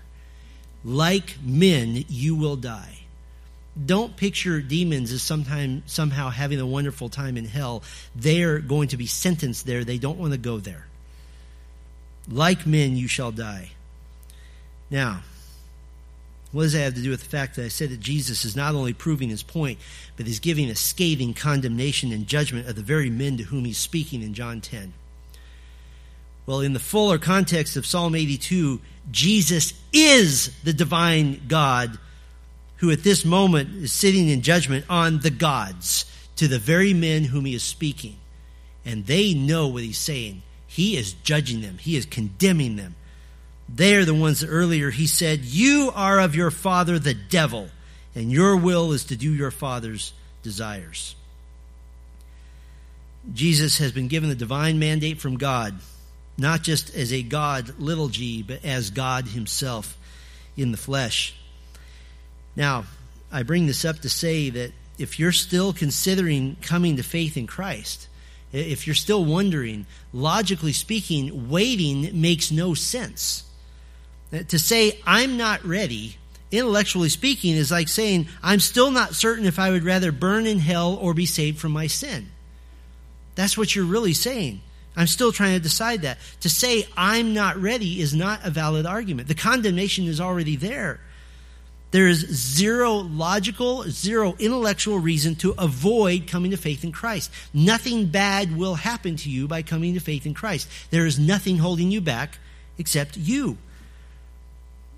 [0.85, 2.99] Like men, you will die
[3.87, 7.83] don't picture demons as sometime, somehow having a wonderful time in hell.
[8.15, 9.85] They're going to be sentenced there.
[9.85, 10.87] They don't want to go there.
[12.31, 13.71] Like men, you shall die.
[14.91, 15.23] Now,
[16.51, 18.57] what does that have to do with the fact that I said that Jesus is
[18.57, 19.79] not only proving his point,
[20.17, 23.79] but he's giving a scathing condemnation and judgment of the very men to whom he's
[23.79, 24.95] speaking in John 10?
[26.49, 28.81] Well, in the fuller context of Psalm 82,
[29.11, 31.99] Jesus is the divine God
[32.77, 36.07] who at this moment is sitting in judgment on the gods
[36.37, 38.17] to the very men whom he is speaking.
[38.83, 40.41] And they know what he's saying.
[40.67, 42.95] He is judging them, he is condemning them.
[43.69, 47.69] They are the ones that earlier he said, You are of your father the devil,
[48.15, 51.15] and your will is to do your father's desires.
[53.35, 55.79] Jesus has been given the divine mandate from God,
[56.39, 59.99] not just as a God, little g, but as God himself
[60.57, 61.35] in the flesh.
[62.55, 62.85] Now,
[63.31, 67.47] I bring this up to say that if you're still considering coming to faith in
[67.47, 68.09] Christ,
[68.53, 73.45] if you're still wondering, logically speaking, waiting makes no sense.
[74.31, 76.17] To say, I'm not ready,
[76.51, 80.59] intellectually speaking, is like saying, I'm still not certain if I would rather burn in
[80.59, 82.29] hell or be saved from my sin.
[83.35, 84.61] That's what you're really saying.
[84.99, 86.19] I'm still trying to decide that.
[86.41, 89.29] To say, I'm not ready is not a valid argument.
[89.29, 90.99] The condemnation is already there.
[91.93, 97.31] There is zero logical, zero intellectual reason to avoid coming to faith in Christ.
[97.55, 100.69] Nothing bad will happen to you by coming to faith in Christ.
[100.91, 102.39] There is nothing holding you back
[102.77, 103.57] except you.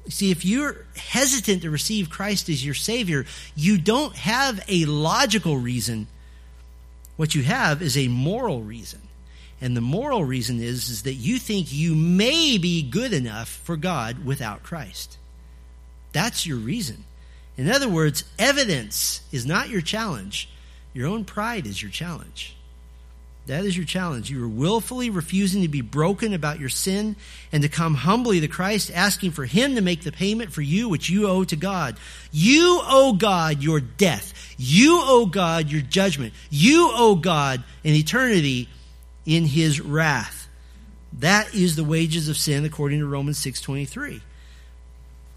[0.08, 5.58] See, if you're hesitant to receive Christ as your Savior, you don't have a logical
[5.58, 6.06] reason.
[7.18, 9.02] What you have is a moral reason.
[9.60, 13.76] And the moral reason is, is that you think you may be good enough for
[13.76, 15.18] God without Christ.
[16.12, 17.04] That's your reason.
[17.56, 20.48] In other words, evidence is not your challenge.
[20.94, 22.56] Your own pride is your challenge.
[23.46, 24.30] That is your challenge.
[24.30, 27.16] You are willfully refusing to be broken about your sin
[27.52, 30.88] and to come humbly to Christ, asking for Him to make the payment for you
[30.88, 31.96] which you owe to God.
[32.30, 34.54] You owe God your death.
[34.56, 36.32] You owe God your judgment.
[36.48, 38.68] You owe God an eternity
[39.30, 40.48] in His wrath.
[41.20, 44.20] That is the wages of sin according to Romans 6.23.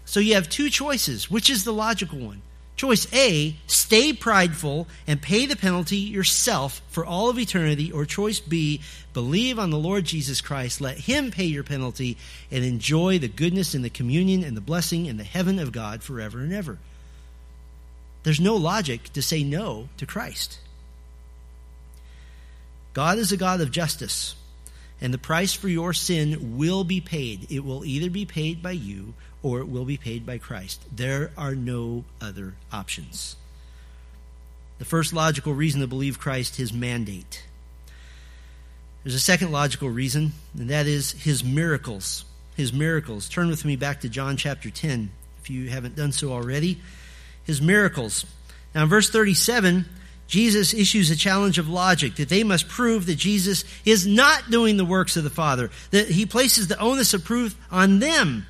[0.04, 1.30] So you have two choices.
[1.30, 2.42] Which is the logical one?
[2.76, 7.92] Choice A, stay prideful and pay the penalty yourself for all of eternity.
[7.92, 8.80] Or choice B,
[9.12, 12.16] believe on the Lord Jesus Christ, let Him pay your penalty,
[12.50, 16.02] and enjoy the goodness and the communion and the blessing and the heaven of God
[16.02, 16.78] forever and ever.
[18.24, 20.58] There's no logic to say no to Christ.
[22.94, 24.36] God is a God of justice,
[25.00, 27.50] and the price for your sin will be paid.
[27.50, 30.82] It will either be paid by you or it will be paid by Christ.
[30.90, 33.36] There are no other options.
[34.78, 37.44] The first logical reason to believe Christ, his mandate.
[39.02, 42.24] There's a second logical reason, and that is his miracles.
[42.56, 43.28] His miracles.
[43.28, 45.10] Turn with me back to John chapter 10,
[45.42, 46.80] if you haven't done so already.
[47.44, 48.24] His miracles.
[48.74, 49.84] Now, in verse 37,
[50.26, 54.76] Jesus issues a challenge of logic that they must prove that Jesus is not doing
[54.76, 58.46] the works of the Father, that he places the onus of proof on them.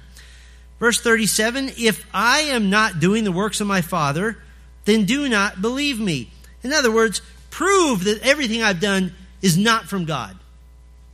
[0.79, 4.39] Verse 37 If I am not doing the works of my Father,
[4.85, 6.31] then do not believe me.
[6.63, 10.37] In other words, prove that everything I've done is not from God.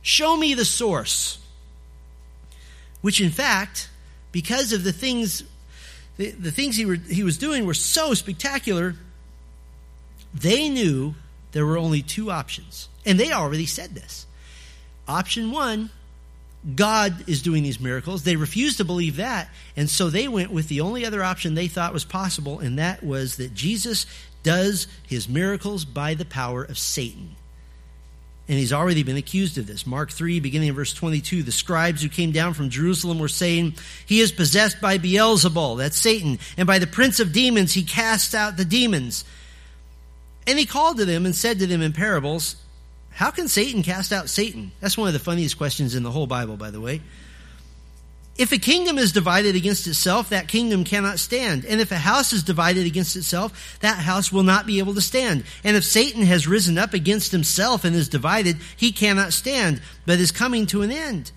[0.01, 1.37] Show me the source.
[3.01, 3.89] Which, in fact,
[4.31, 5.43] because of the things,
[6.17, 8.95] the, the things he, he was doing were so spectacular,
[10.33, 11.15] they knew
[11.51, 12.87] there were only two options.
[13.05, 14.25] And they already said this.
[15.07, 15.89] Option one
[16.75, 18.23] God is doing these miracles.
[18.23, 21.67] They refused to believe that, and so they went with the only other option they
[21.67, 24.05] thought was possible, and that was that Jesus
[24.43, 27.35] does his miracles by the power of Satan.
[28.47, 29.87] And he's already been accused of this.
[29.87, 33.75] Mark 3, beginning in verse 22, the scribes who came down from Jerusalem were saying,
[34.05, 38.35] He is possessed by Beelzebul, that's Satan, and by the prince of demons he casts
[38.35, 39.25] out the demons.
[40.47, 42.55] And he called to them and said to them in parables,
[43.11, 44.71] how can Satan cast out Satan?
[44.79, 47.01] That's one of the funniest questions in the whole Bible, by the way.
[48.37, 51.65] If a kingdom is divided against itself, that kingdom cannot stand.
[51.65, 55.01] And if a house is divided against itself, that house will not be able to
[55.01, 55.43] stand.
[55.63, 60.19] And if Satan has risen up against himself and is divided, he cannot stand, but
[60.19, 61.31] is coming to an end.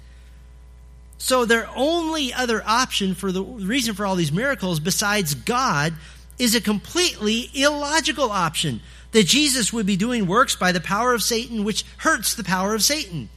[1.19, 5.95] So their only other option for the reason for all these miracles besides God
[6.39, 8.81] is a completely illogical option
[9.13, 12.75] that Jesus would be doing works by the power of Satan, which hurts the power
[12.75, 13.29] of Satan.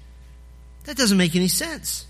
[0.86, 2.06] That doesn't make any sense.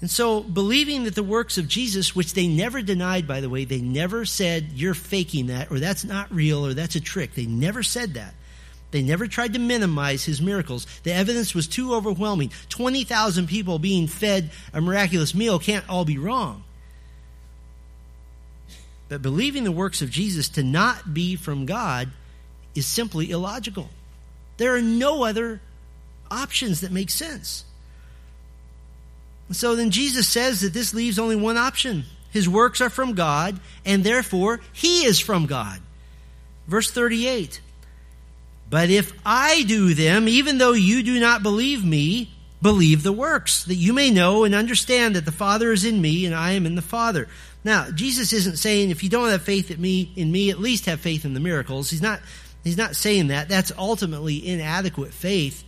[0.00, 3.64] And so, believing that the works of Jesus, which they never denied, by the way,
[3.64, 7.34] they never said, you're faking that, or that's not real, or that's a trick.
[7.34, 8.34] They never said that.
[8.90, 10.86] They never tried to minimize his miracles.
[11.02, 12.52] The evidence was too overwhelming.
[12.68, 16.64] 20,000 people being fed a miraculous meal can't all be wrong.
[19.12, 22.08] But believing the works of Jesus to not be from God
[22.74, 23.90] is simply illogical.
[24.56, 25.60] There are no other
[26.30, 27.66] options that make sense.
[29.50, 32.04] so then Jesus says that this leaves only one option.
[32.30, 35.82] His works are from God, and therefore he is from God.
[36.66, 37.60] Verse 38
[38.70, 43.64] But if I do them, even though you do not believe me, believe the works,
[43.64, 46.64] that you may know and understand that the Father is in me and I am
[46.64, 47.28] in the Father.
[47.64, 50.86] Now, Jesus isn't saying if you don't have faith in me, in me, at least
[50.86, 51.90] have faith in the miracles.
[51.90, 52.20] He's not,
[52.64, 53.48] he's not saying that.
[53.48, 55.62] That's ultimately inadequate faith.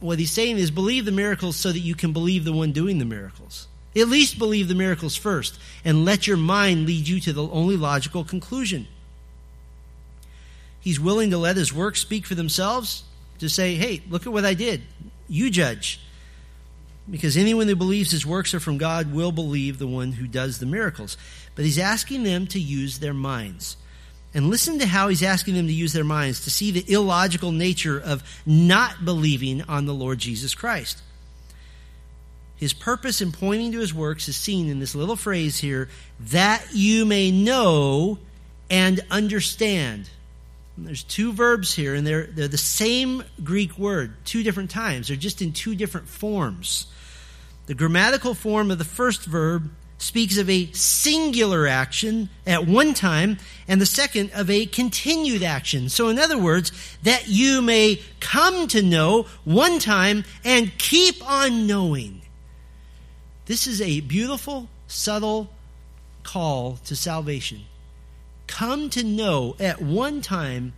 [0.00, 2.98] What he's saying is believe the miracles so that you can believe the one doing
[2.98, 3.68] the miracles.
[3.96, 7.76] At least believe the miracles first and let your mind lead you to the only
[7.76, 8.86] logical conclusion.
[10.80, 13.04] He's willing to let his works speak for themselves,
[13.38, 14.82] to say, hey, look at what I did.
[15.28, 16.00] You judge.
[17.10, 20.58] Because anyone who believes his works are from God will believe the one who does
[20.58, 21.16] the miracles.
[21.54, 23.76] But he's asking them to use their minds.
[24.32, 27.52] And listen to how he's asking them to use their minds to see the illogical
[27.52, 31.02] nature of not believing on the Lord Jesus Christ.
[32.56, 35.88] His purpose in pointing to his works is seen in this little phrase here
[36.18, 38.18] that you may know
[38.70, 40.08] and understand.
[40.76, 45.08] There's two verbs here, and they're, they're the same Greek word, two different times.
[45.08, 46.88] They're just in two different forms.
[47.66, 53.38] The grammatical form of the first verb speaks of a singular action at one time,
[53.68, 55.88] and the second of a continued action.
[55.88, 56.72] So, in other words,
[57.04, 62.22] that you may come to know one time and keep on knowing.
[63.46, 65.50] This is a beautiful, subtle
[66.22, 67.60] call to salvation.
[68.54, 70.74] Come to know at one time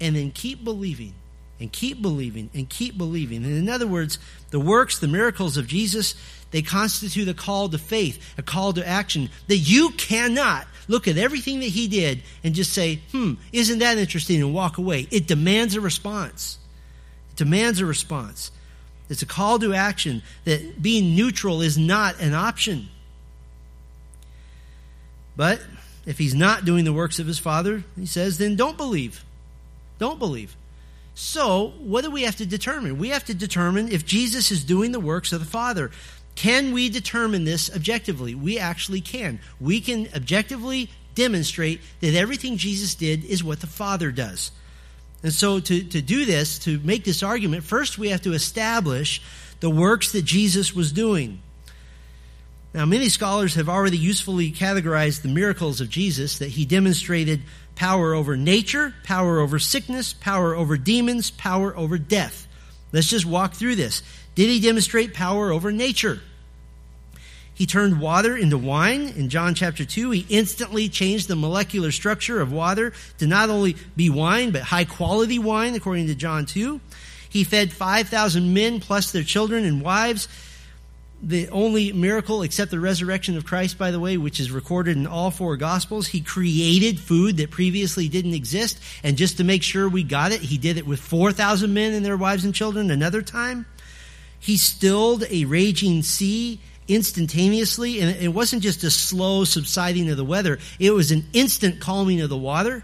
[0.00, 1.14] and then keep believing
[1.60, 3.44] and keep believing and keep believing.
[3.44, 4.18] And in other words,
[4.50, 6.16] the works, the miracles of Jesus,
[6.50, 11.18] they constitute a call to faith, a call to action that you cannot look at
[11.18, 15.06] everything that he did and just say, hmm, isn't that interesting and walk away.
[15.12, 16.58] It demands a response.
[17.30, 18.50] It demands a response.
[19.08, 22.88] It's a call to action that being neutral is not an option.
[25.36, 25.60] But
[26.06, 29.24] if he's not doing the works of his Father, he says, then don't believe.
[29.98, 30.56] Don't believe.
[31.14, 32.98] So, what do we have to determine?
[32.98, 35.90] We have to determine if Jesus is doing the works of the Father.
[36.34, 38.34] Can we determine this objectively?
[38.34, 39.40] We actually can.
[39.60, 44.50] We can objectively demonstrate that everything Jesus did is what the Father does.
[45.22, 49.20] And so, to, to do this, to make this argument, first we have to establish
[49.60, 51.42] the works that Jesus was doing.
[52.72, 57.42] Now, many scholars have already usefully categorized the miracles of Jesus that he demonstrated
[57.74, 62.46] power over nature, power over sickness, power over demons, power over death.
[62.92, 64.02] Let's just walk through this.
[64.36, 66.20] Did he demonstrate power over nature?
[67.52, 70.12] He turned water into wine in John chapter 2.
[70.12, 74.86] He instantly changed the molecular structure of water to not only be wine, but high
[74.86, 76.80] quality wine, according to John 2.
[77.28, 80.26] He fed 5,000 men plus their children and wives.
[81.22, 85.06] The only miracle except the resurrection of Christ, by the way, which is recorded in
[85.06, 86.06] all four Gospels.
[86.06, 88.78] He created food that previously didn't exist.
[89.02, 92.04] And just to make sure we got it, he did it with 4,000 men and
[92.04, 93.66] their wives and children another time.
[94.38, 96.58] He stilled a raging sea
[96.88, 101.80] instantaneously, and it wasn't just a slow subsiding of the weather, it was an instant
[101.80, 102.82] calming of the water.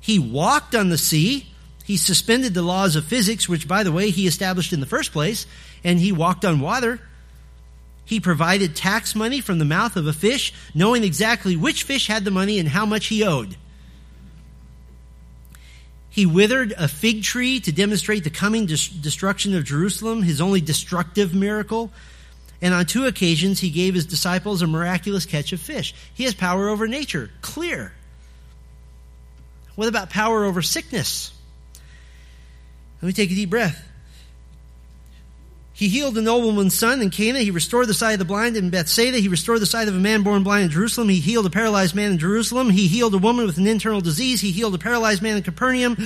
[0.00, 1.46] He walked on the sea.
[1.84, 5.12] He suspended the laws of physics, which, by the way, he established in the first
[5.12, 5.46] place,
[5.82, 7.00] and he walked on water.
[8.04, 12.24] He provided tax money from the mouth of a fish, knowing exactly which fish had
[12.24, 13.56] the money and how much he owed.
[16.10, 21.34] He withered a fig tree to demonstrate the coming destruction of Jerusalem, his only destructive
[21.34, 21.90] miracle.
[22.62, 25.94] And on two occasions, he gave his disciples a miraculous catch of fish.
[26.14, 27.92] He has power over nature, clear.
[29.74, 31.32] What about power over sickness?
[33.02, 33.82] Let me take a deep breath.
[35.76, 37.40] He healed the nobleman's son in Cana.
[37.40, 39.18] He restored the sight of the blind in Bethsaida.
[39.18, 41.08] He restored the sight of a man born blind in Jerusalem.
[41.08, 42.70] He healed a paralyzed man in Jerusalem.
[42.70, 44.40] He healed a woman with an internal disease.
[44.40, 45.96] He healed a paralyzed man in Capernaum.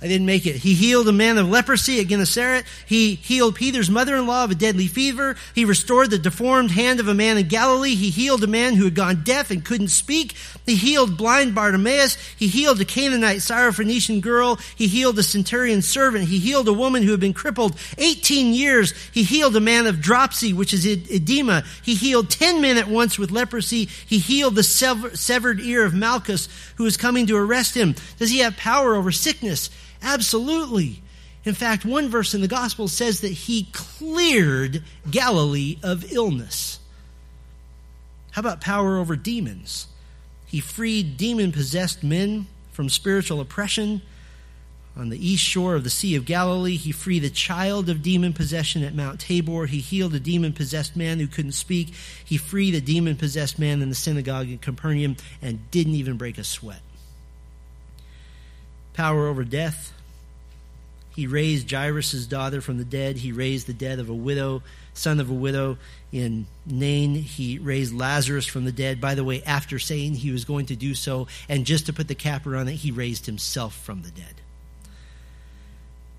[0.00, 0.56] I didn't make it.
[0.56, 2.64] He healed a man of leprosy at Gennesaret.
[2.86, 5.36] He healed Peter's mother-in-law of a deadly fever.
[5.54, 7.96] He restored the deformed hand of a man in Galilee.
[7.96, 10.34] He healed a man who had gone deaf and couldn't speak.
[10.64, 12.14] He healed blind Bartimaeus.
[12.38, 14.58] He healed a Canaanite Syrophoenician girl.
[14.76, 16.24] He healed a centurion's servant.
[16.24, 18.94] He healed a woman who had been crippled 18 years.
[19.12, 21.64] He healed a man of dropsy, which is edema.
[21.82, 23.86] He healed 10 men at once with leprosy.
[24.06, 27.94] He healed the severed ear of Malchus, who was coming to arrest him.
[28.18, 29.70] Does he have power over sickness?
[30.02, 31.02] Absolutely.
[31.44, 36.78] In fact, one verse in the gospel says that he cleared Galilee of illness.
[38.32, 39.86] How about power over demons?
[40.46, 44.02] He freed demon possessed men from spiritual oppression.
[44.96, 48.32] On the east shore of the Sea of Galilee, he freed a child of demon
[48.32, 49.66] possession at Mount Tabor.
[49.66, 51.94] He healed a demon possessed man who couldn't speak.
[52.24, 56.38] He freed a demon possessed man in the synagogue in Capernaum and didn't even break
[56.38, 56.82] a sweat.
[58.92, 59.92] Power over death.
[61.14, 63.16] He raised Jairus' daughter from the dead.
[63.16, 64.62] He raised the dead of a widow,
[64.94, 65.78] son of a widow
[66.12, 67.14] in Nain.
[67.14, 70.76] He raised Lazarus from the dead, by the way, after saying he was going to
[70.76, 71.28] do so.
[71.48, 74.40] And just to put the capper on it, he raised himself from the dead.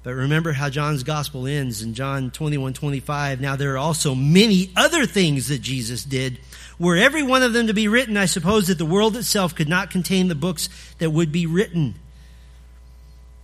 [0.03, 3.39] But remember how John's gospel ends in John 21 25.
[3.39, 6.39] Now, there are also many other things that Jesus did.
[6.79, 9.69] Were every one of them to be written, I suppose that the world itself could
[9.69, 11.93] not contain the books that would be written.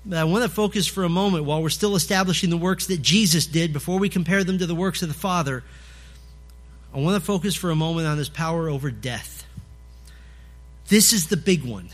[0.03, 3.01] But I want to focus for a moment while we're still establishing the works that
[3.01, 5.64] Jesus did before we compare them to the works of the Father.
[6.95, 9.45] I want to focus for a moment on his power over death.
[10.88, 11.89] This is the big one.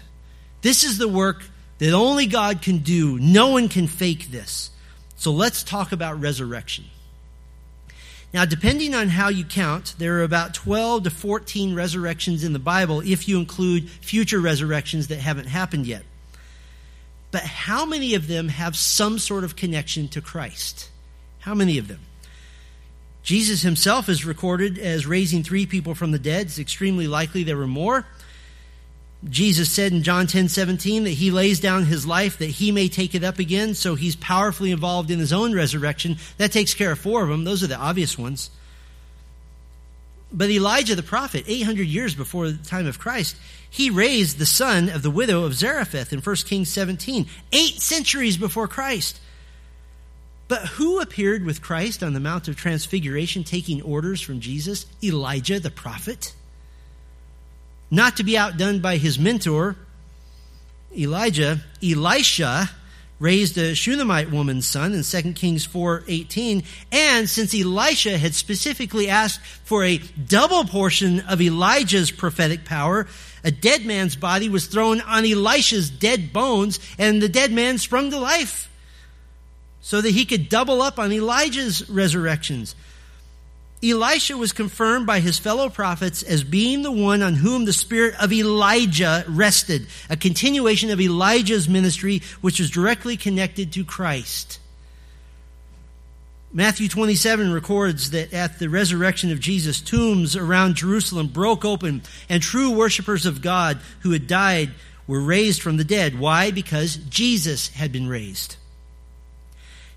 [0.62, 1.44] This is the work
[1.80, 3.18] that only God can do.
[3.20, 4.70] No one can fake this.
[5.16, 6.86] So let's talk about resurrection.
[8.34, 12.60] Now, depending on how you count, there are about 12 to 14 resurrections in the
[12.60, 16.04] Bible if you include future resurrections that haven't happened yet.
[17.30, 20.90] But how many of them have some sort of connection to Christ?
[21.40, 22.00] How many of them?
[23.22, 26.48] Jesus himself is recorded as raising three people from the dead.
[26.48, 28.06] It's extremely likely there were more.
[29.30, 32.90] Jesus said in John 10 17 that he lays down his life that he may
[32.90, 36.18] take it up again, so he's powerfully involved in his own resurrection.
[36.38, 37.44] That takes care of four of them.
[37.44, 38.50] Those are the obvious ones.
[40.32, 43.38] But Elijah the prophet, 800 years before the time of Christ,
[43.70, 48.36] he raised the son of the widow of Zarephath in 1 Kings 17, eight centuries
[48.36, 49.22] before Christ.
[50.48, 54.86] But who appeared with Christ on the Mount of Transfiguration taking orders from Jesus?
[55.04, 56.34] Elijah the prophet.
[57.94, 59.76] Not to be outdone by his mentor,
[60.98, 62.72] Elijah, Elisha
[63.20, 69.42] raised a Shunammite woman's son in 2 Kings 4:18 and since Elisha had specifically asked
[69.64, 73.06] for a double portion of Elijah's prophetic power
[73.44, 78.10] a dead man's body was thrown on Elisha's dead bones and the dead man sprung
[78.10, 78.72] to life
[79.82, 82.74] so that he could double up on Elijah's resurrections
[83.84, 88.16] Elisha was confirmed by his fellow prophets as being the one on whom the spirit
[88.22, 94.60] of Elijah rested, a continuation of Elijah's ministry, which was directly connected to Christ.
[96.54, 102.42] Matthew 27 records that at the resurrection of Jesus, tombs around Jerusalem broke open, and
[102.42, 104.72] true worshippers of God who had died
[105.08, 106.18] were raised from the dead.
[106.18, 106.52] Why?
[106.52, 108.56] Because Jesus had been raised.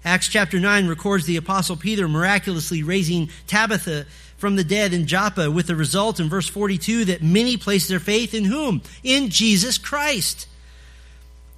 [0.07, 4.07] Acts chapter 9 records the apostle Peter miraculously raising Tabitha
[4.39, 7.99] from the dead in Joppa with the result in verse 42 that many placed their
[7.99, 8.83] faith in whom?
[9.03, 10.47] In Jesus Christ.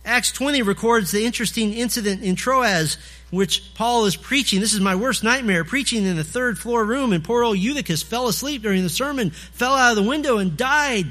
[0.03, 2.97] Acts 20 records the interesting incident in Troas,
[3.31, 4.61] which Paul is preaching.
[4.61, 8.03] This is my worst nightmare, preaching in the third floor room, and poor old Eutychus
[8.03, 11.09] fell asleep during the sermon, fell out of the window, and died.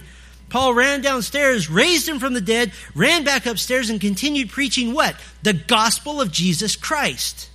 [0.49, 5.15] Paul ran downstairs, raised him from the dead, ran back upstairs, and continued preaching what?
[5.43, 7.49] The gospel of Jesus Christ.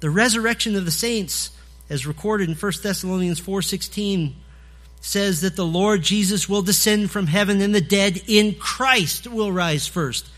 [0.00, 1.50] The resurrection of the saints,
[1.88, 4.34] as recorded in 1 Thessalonians 4.16,
[5.00, 9.52] says that the Lord Jesus will descend from heaven and the dead in Christ will
[9.52, 10.28] rise first.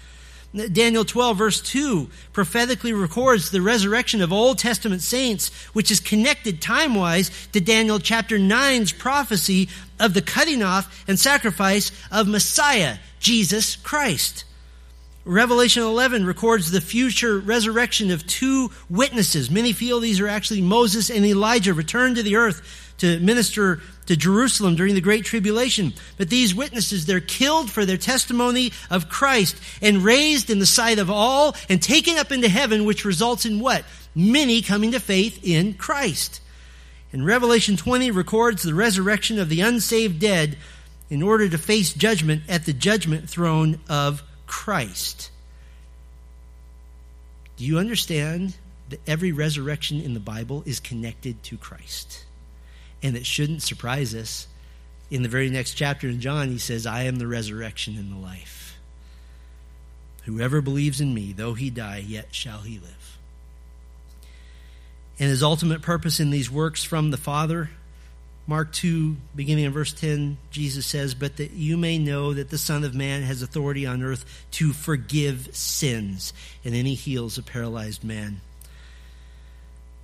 [0.72, 6.62] Daniel 12 verse 2 prophetically records the resurrection of Old Testament saints, which is connected
[6.62, 9.68] time-wise to Daniel chapter 9's prophecy
[10.00, 14.45] of the cutting off and sacrifice of Messiah, Jesus Christ.
[15.26, 19.50] Revelation 11 records the future resurrection of two witnesses.
[19.50, 24.16] Many feel these are actually Moses and Elijah returned to the earth to minister to
[24.16, 25.94] Jerusalem during the Great Tribulation.
[26.16, 31.00] But these witnesses, they're killed for their testimony of Christ and raised in the sight
[31.00, 33.84] of all and taken up into heaven, which results in what?
[34.14, 36.40] Many coming to faith in Christ.
[37.12, 40.56] And Revelation 20 records the resurrection of the unsaved dead
[41.10, 45.30] in order to face judgment at the judgment throne of Christ.
[47.56, 48.56] Do you understand
[48.90, 52.24] that every resurrection in the Bible is connected to Christ?
[53.02, 54.46] And it shouldn't surprise us.
[55.10, 58.16] In the very next chapter in John, he says, I am the resurrection and the
[58.16, 58.78] life.
[60.24, 63.18] Whoever believes in me, though he die, yet shall he live.
[65.18, 67.70] And his ultimate purpose in these works from the Father,
[68.48, 72.58] Mark 2, beginning in verse 10, Jesus says, But that you may know that the
[72.58, 76.32] Son of Man has authority on earth to forgive sins.
[76.64, 78.40] And then he heals a paralyzed man.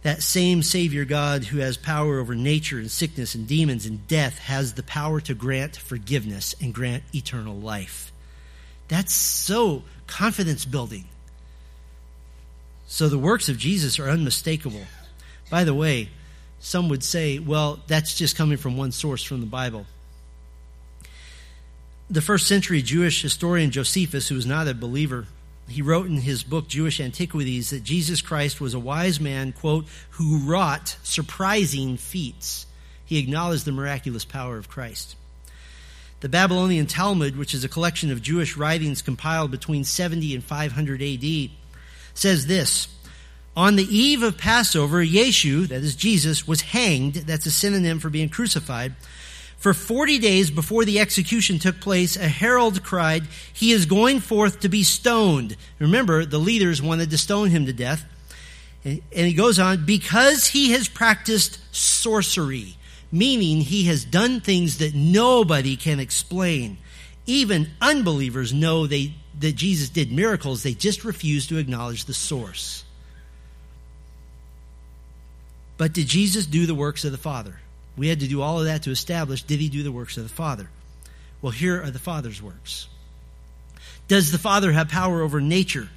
[0.03, 4.39] That same Savior God who has power over nature and sickness and demons and death
[4.41, 8.13] has the power to grant forgiveness and grant eternal life.
[8.89, 11.05] That's so confidence building.
[12.89, 14.83] So the works of Jesus are unmistakable.
[15.49, 16.09] By the way,
[16.65, 19.85] some would say, well, that's just coming from one source from the Bible.
[22.09, 25.27] The first century Jewish historian Josephus, who was not a believer,
[25.69, 29.87] he wrote in his book Jewish Antiquities that Jesus Christ was a wise man, quote,
[30.11, 32.67] who wrought surprising feats.
[33.05, 35.17] He acknowledged the miraculous power of Christ.
[36.21, 41.03] The Babylonian Talmud, which is a collection of Jewish writings compiled between 70 and 500
[41.03, 41.51] AD,
[42.15, 42.87] says this
[43.57, 47.15] On the eve of Passover, Yeshu, that is Jesus, was hanged.
[47.15, 48.95] That's a synonym for being crucified
[49.63, 54.59] for 40 days before the execution took place, a herald cried, He is going forth
[54.61, 55.57] to be stoned.
[55.79, 58.05] Remember, the leaders wanted to stone him to death.
[58.85, 62.77] And he goes on, because he has practiced sorcery,
[63.13, 66.79] meaning he has done things that nobody can explain.
[67.27, 72.82] Even unbelievers know they, that Jesus did miracles, they just refuse to acknowledge the source.
[75.83, 77.59] But did Jesus do the works of the Father?
[77.97, 80.23] We had to do all of that to establish did he do the works of
[80.23, 80.71] the Father?
[81.41, 82.87] Well, here are the Father's works.
[84.07, 85.89] Does the Father have power over nature?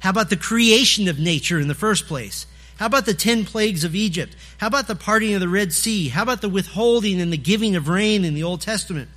[0.00, 2.48] How about the creation of nature in the first place?
[2.78, 4.34] How about the ten plagues of Egypt?
[4.58, 6.08] How about the parting of the Red Sea?
[6.08, 9.08] How about the withholding and the giving of rain in the Old Testament?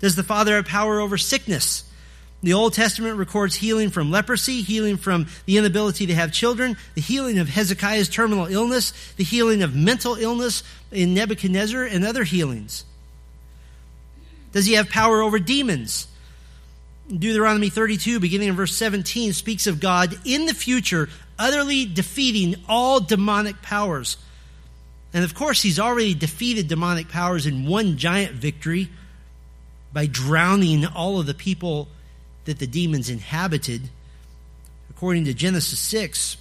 [0.00, 1.90] Does the Father have power over sickness?
[2.42, 7.00] The Old Testament records healing from leprosy, healing from the inability to have children, the
[7.00, 12.84] healing of Hezekiah's terminal illness, the healing of mental illness in Nebuchadnezzar, and other healings.
[14.52, 16.08] Does he have power over demons?
[17.08, 23.00] Deuteronomy 32, beginning in verse 17, speaks of God in the future utterly defeating all
[23.00, 24.16] demonic powers.
[25.14, 28.88] And of course, he's already defeated demonic powers in one giant victory
[29.92, 31.88] by drowning all of the people
[32.44, 33.90] that the demons inhabited.
[34.90, 36.36] According to Genesis 6,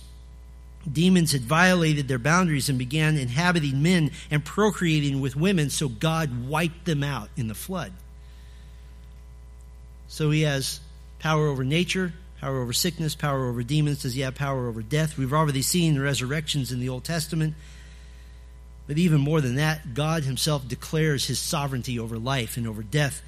[0.91, 6.47] demons had violated their boundaries and began inhabiting men and procreating with women, so God
[6.47, 7.93] wiped them out in the flood.
[10.07, 10.79] So he has
[11.19, 14.01] power over nature, power over sickness, power over demons.
[14.01, 15.17] Does he have power over death?
[15.17, 17.53] We've already seen the resurrections in the Old Testament.
[18.87, 23.21] But even more than that, God himself declares his sovereignty over life and over death.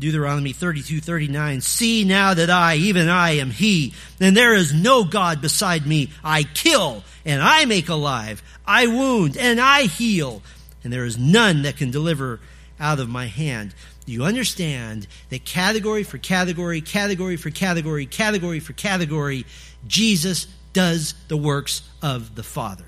[0.00, 1.60] Deuteronomy 32, 39.
[1.60, 6.10] See now that I, even I, am He, and there is no God beside me.
[6.24, 8.42] I kill, and I make alive.
[8.66, 10.42] I wound, and I heal,
[10.82, 12.40] and there is none that can deliver
[12.80, 13.74] out of my hand.
[14.06, 19.44] Do you understand that category for category, category for category, category for category,
[19.86, 22.86] Jesus does the works of the Father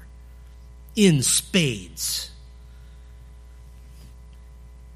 [0.97, 2.31] in spades?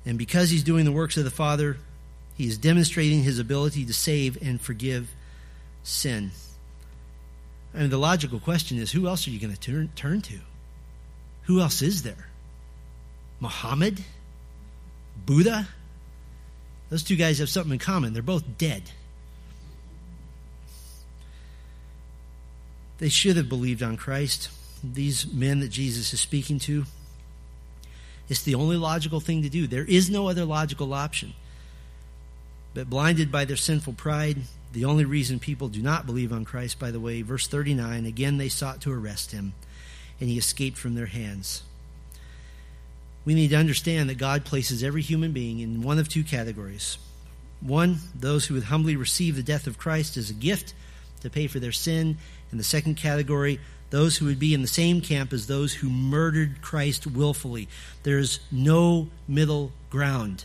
[0.07, 1.77] And because he's doing the works of the Father,
[2.37, 5.11] he is demonstrating his ability to save and forgive
[5.82, 6.30] sin.
[7.74, 10.39] I mean, the logical question is who else are you going to turn, turn to?
[11.43, 12.28] Who else is there?
[13.41, 14.03] Muhammad?
[15.24, 15.68] Buddha?
[16.91, 18.12] Those two guys have something in common.
[18.12, 18.82] They're both dead.
[22.99, 24.49] They should have believed on Christ.
[24.82, 26.84] These men that Jesus is speaking to.
[28.28, 29.66] It's the only logical thing to do.
[29.66, 31.34] There is no other logical option.
[32.77, 34.37] But blinded by their sinful pride,
[34.74, 38.37] the only reason people do not believe on Christ, by the way, verse 39, again
[38.37, 39.55] they sought to arrest him,
[40.20, 41.62] and he escaped from their hands.
[43.24, 46.99] We need to understand that God places every human being in one of two categories.
[47.62, 50.74] One, those who would humbly receive the death of Christ as a gift
[51.22, 52.18] to pay for their sin.
[52.51, 53.59] And the second category,
[53.89, 57.68] those who would be in the same camp as those who murdered Christ willfully.
[58.03, 60.45] There's no middle ground.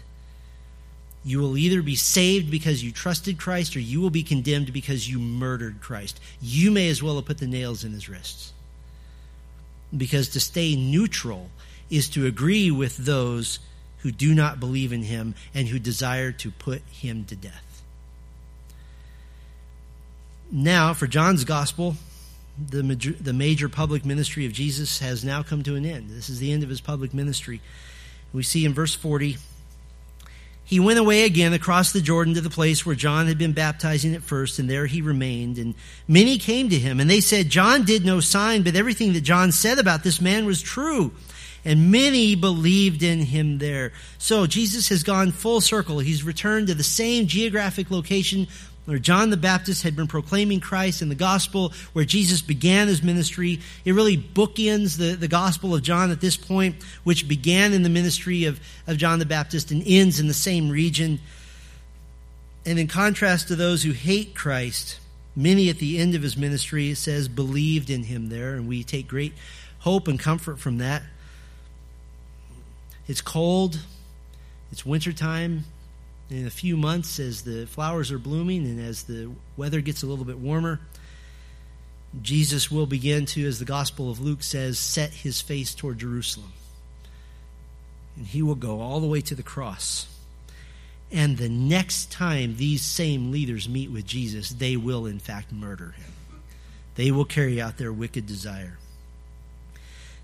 [1.23, 5.09] You will either be saved because you trusted Christ or you will be condemned because
[5.09, 6.19] you murdered Christ.
[6.41, 8.53] You may as well have put the nails in his wrists.
[9.95, 11.49] Because to stay neutral
[11.89, 13.59] is to agree with those
[13.99, 17.83] who do not believe in him and who desire to put him to death.
[20.51, 21.97] Now, for John's gospel,
[22.57, 26.09] the major, the major public ministry of Jesus has now come to an end.
[26.09, 27.61] This is the end of his public ministry.
[28.33, 29.37] We see in verse 40
[30.71, 34.15] he went away again across the Jordan to the place where John had been baptizing
[34.15, 35.57] at first, and there he remained.
[35.57, 35.75] And
[36.07, 39.51] many came to him, and they said, John did no sign, but everything that John
[39.51, 41.11] said about this man was true
[41.63, 43.91] and many believed in him there.
[44.17, 45.99] So Jesus has gone full circle.
[45.99, 48.47] He's returned to the same geographic location
[48.85, 53.03] where John the Baptist had been proclaiming Christ in the gospel, where Jesus began his
[53.03, 53.59] ministry.
[53.85, 57.89] It really bookends the, the gospel of John at this point, which began in the
[57.89, 61.19] ministry of, of John the Baptist and ends in the same region.
[62.65, 64.99] And in contrast to those who hate Christ,
[65.35, 68.83] many at the end of his ministry, it says, believed in him there, and we
[68.83, 69.33] take great
[69.79, 71.03] hope and comfort from that.
[73.07, 73.79] It's cold.
[74.71, 75.65] It's wintertime.
[76.31, 80.07] In a few months, as the flowers are blooming and as the weather gets a
[80.07, 80.79] little bit warmer,
[82.21, 86.53] Jesus will begin to, as the Gospel of Luke says, set his face toward Jerusalem.
[88.15, 90.07] And he will go all the way to the cross.
[91.11, 95.95] And the next time these same leaders meet with Jesus, they will, in fact, murder
[95.97, 96.13] him.
[96.95, 98.77] They will carry out their wicked desire.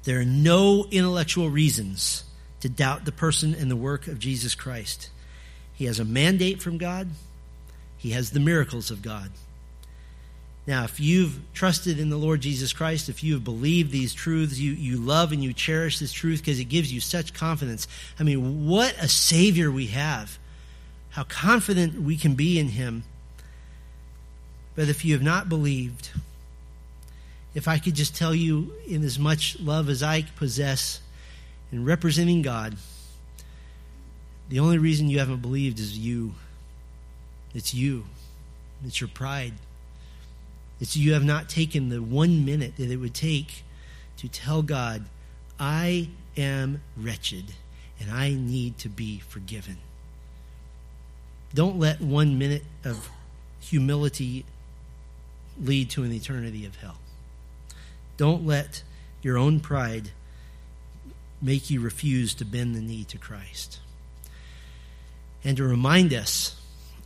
[0.03, 2.23] There are no intellectual reasons
[2.61, 5.09] to doubt the person and the work of Jesus Christ.
[5.77, 7.07] He has a mandate from God,
[7.97, 9.29] he has the miracles of God.
[10.65, 14.59] Now, if you've trusted in the Lord Jesus Christ, if you have believed these truths,
[14.59, 17.87] you, you love and you cherish this truth because it gives you such confidence.
[18.19, 20.37] I mean, what a Savior we have.
[21.11, 23.03] How confident we can be in Him.
[24.75, 26.09] But if you have not believed,
[27.55, 30.99] if I could just tell you in as much love as I possess
[31.71, 32.75] in representing God,
[34.49, 36.33] the only reason you haven't believed is you.
[37.53, 38.05] It's you.
[38.85, 39.53] It's your pride.
[40.79, 43.63] It's you have not taken the one minute that it would take
[44.17, 45.05] to tell God,
[45.59, 47.45] I am wretched
[47.99, 49.77] and I need to be forgiven.
[51.53, 53.09] Don't let one minute of
[53.59, 54.45] humility
[55.59, 56.97] lead to an eternity of hell.
[58.17, 58.83] Don't let
[59.21, 60.11] your own pride
[61.41, 63.79] make you refuse to bend the knee to Christ.
[65.43, 66.55] And to remind us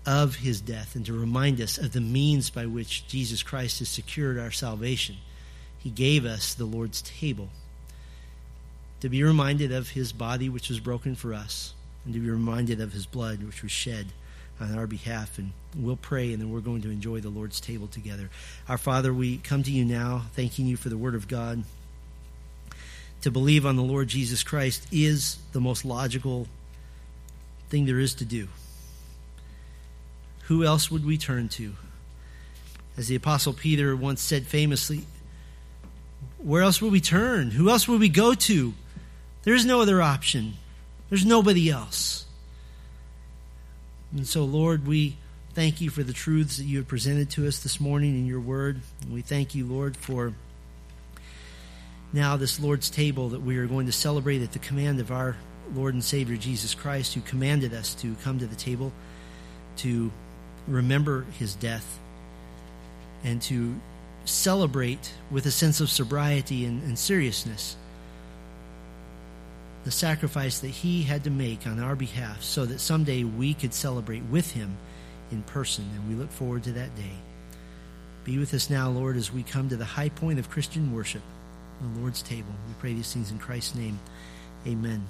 [0.06, 3.90] of his death and to remind us of the means by which Jesus Christ has
[3.90, 5.18] secured our salvation.
[5.78, 7.50] He gave us the Lord's table
[9.00, 11.74] to be reminded of his body, which was broken for us,
[12.06, 14.08] and to be reminded of his blood, which was shed
[14.60, 15.40] on our behalf.
[15.40, 18.30] And we'll pray, and then we're going to enjoy the Lord's table together.
[18.70, 21.64] Our Father, we come to you now, thanking you for the Word of God.
[23.22, 26.48] To believe on the Lord Jesus Christ is the most logical
[27.72, 28.50] thing there is to do.
[30.44, 31.74] Who else would we turn to?
[32.98, 35.06] As the Apostle Peter once said famously,
[36.38, 37.52] where else would we turn?
[37.52, 38.74] Who else would we go to?
[39.44, 40.56] There's no other option.
[41.10, 42.26] There's nobody else.
[44.12, 45.16] And so, Lord, we
[45.54, 48.42] thank you for the truths that you have presented to us this morning in your
[48.42, 48.82] word.
[49.02, 50.34] And we thank you, Lord, for
[52.12, 55.38] now this Lord's table that we are going to celebrate at the command of our
[55.76, 58.92] Lord and Savior Jesus Christ, who commanded us to come to the table
[59.78, 60.12] to
[60.68, 62.00] remember his death
[63.24, 63.76] and to
[64.26, 67.76] celebrate with a sense of sobriety and, and seriousness
[69.84, 73.74] the sacrifice that he had to make on our behalf so that someday we could
[73.74, 74.78] celebrate with him
[75.32, 75.86] in person.
[75.96, 77.16] And we look forward to that day.
[78.24, 81.24] Be with us now, Lord, as we come to the high point of Christian worship,
[81.82, 82.54] the Lord's table.
[82.68, 84.00] We pray these things in Christ's name.
[84.68, 85.08] Amen.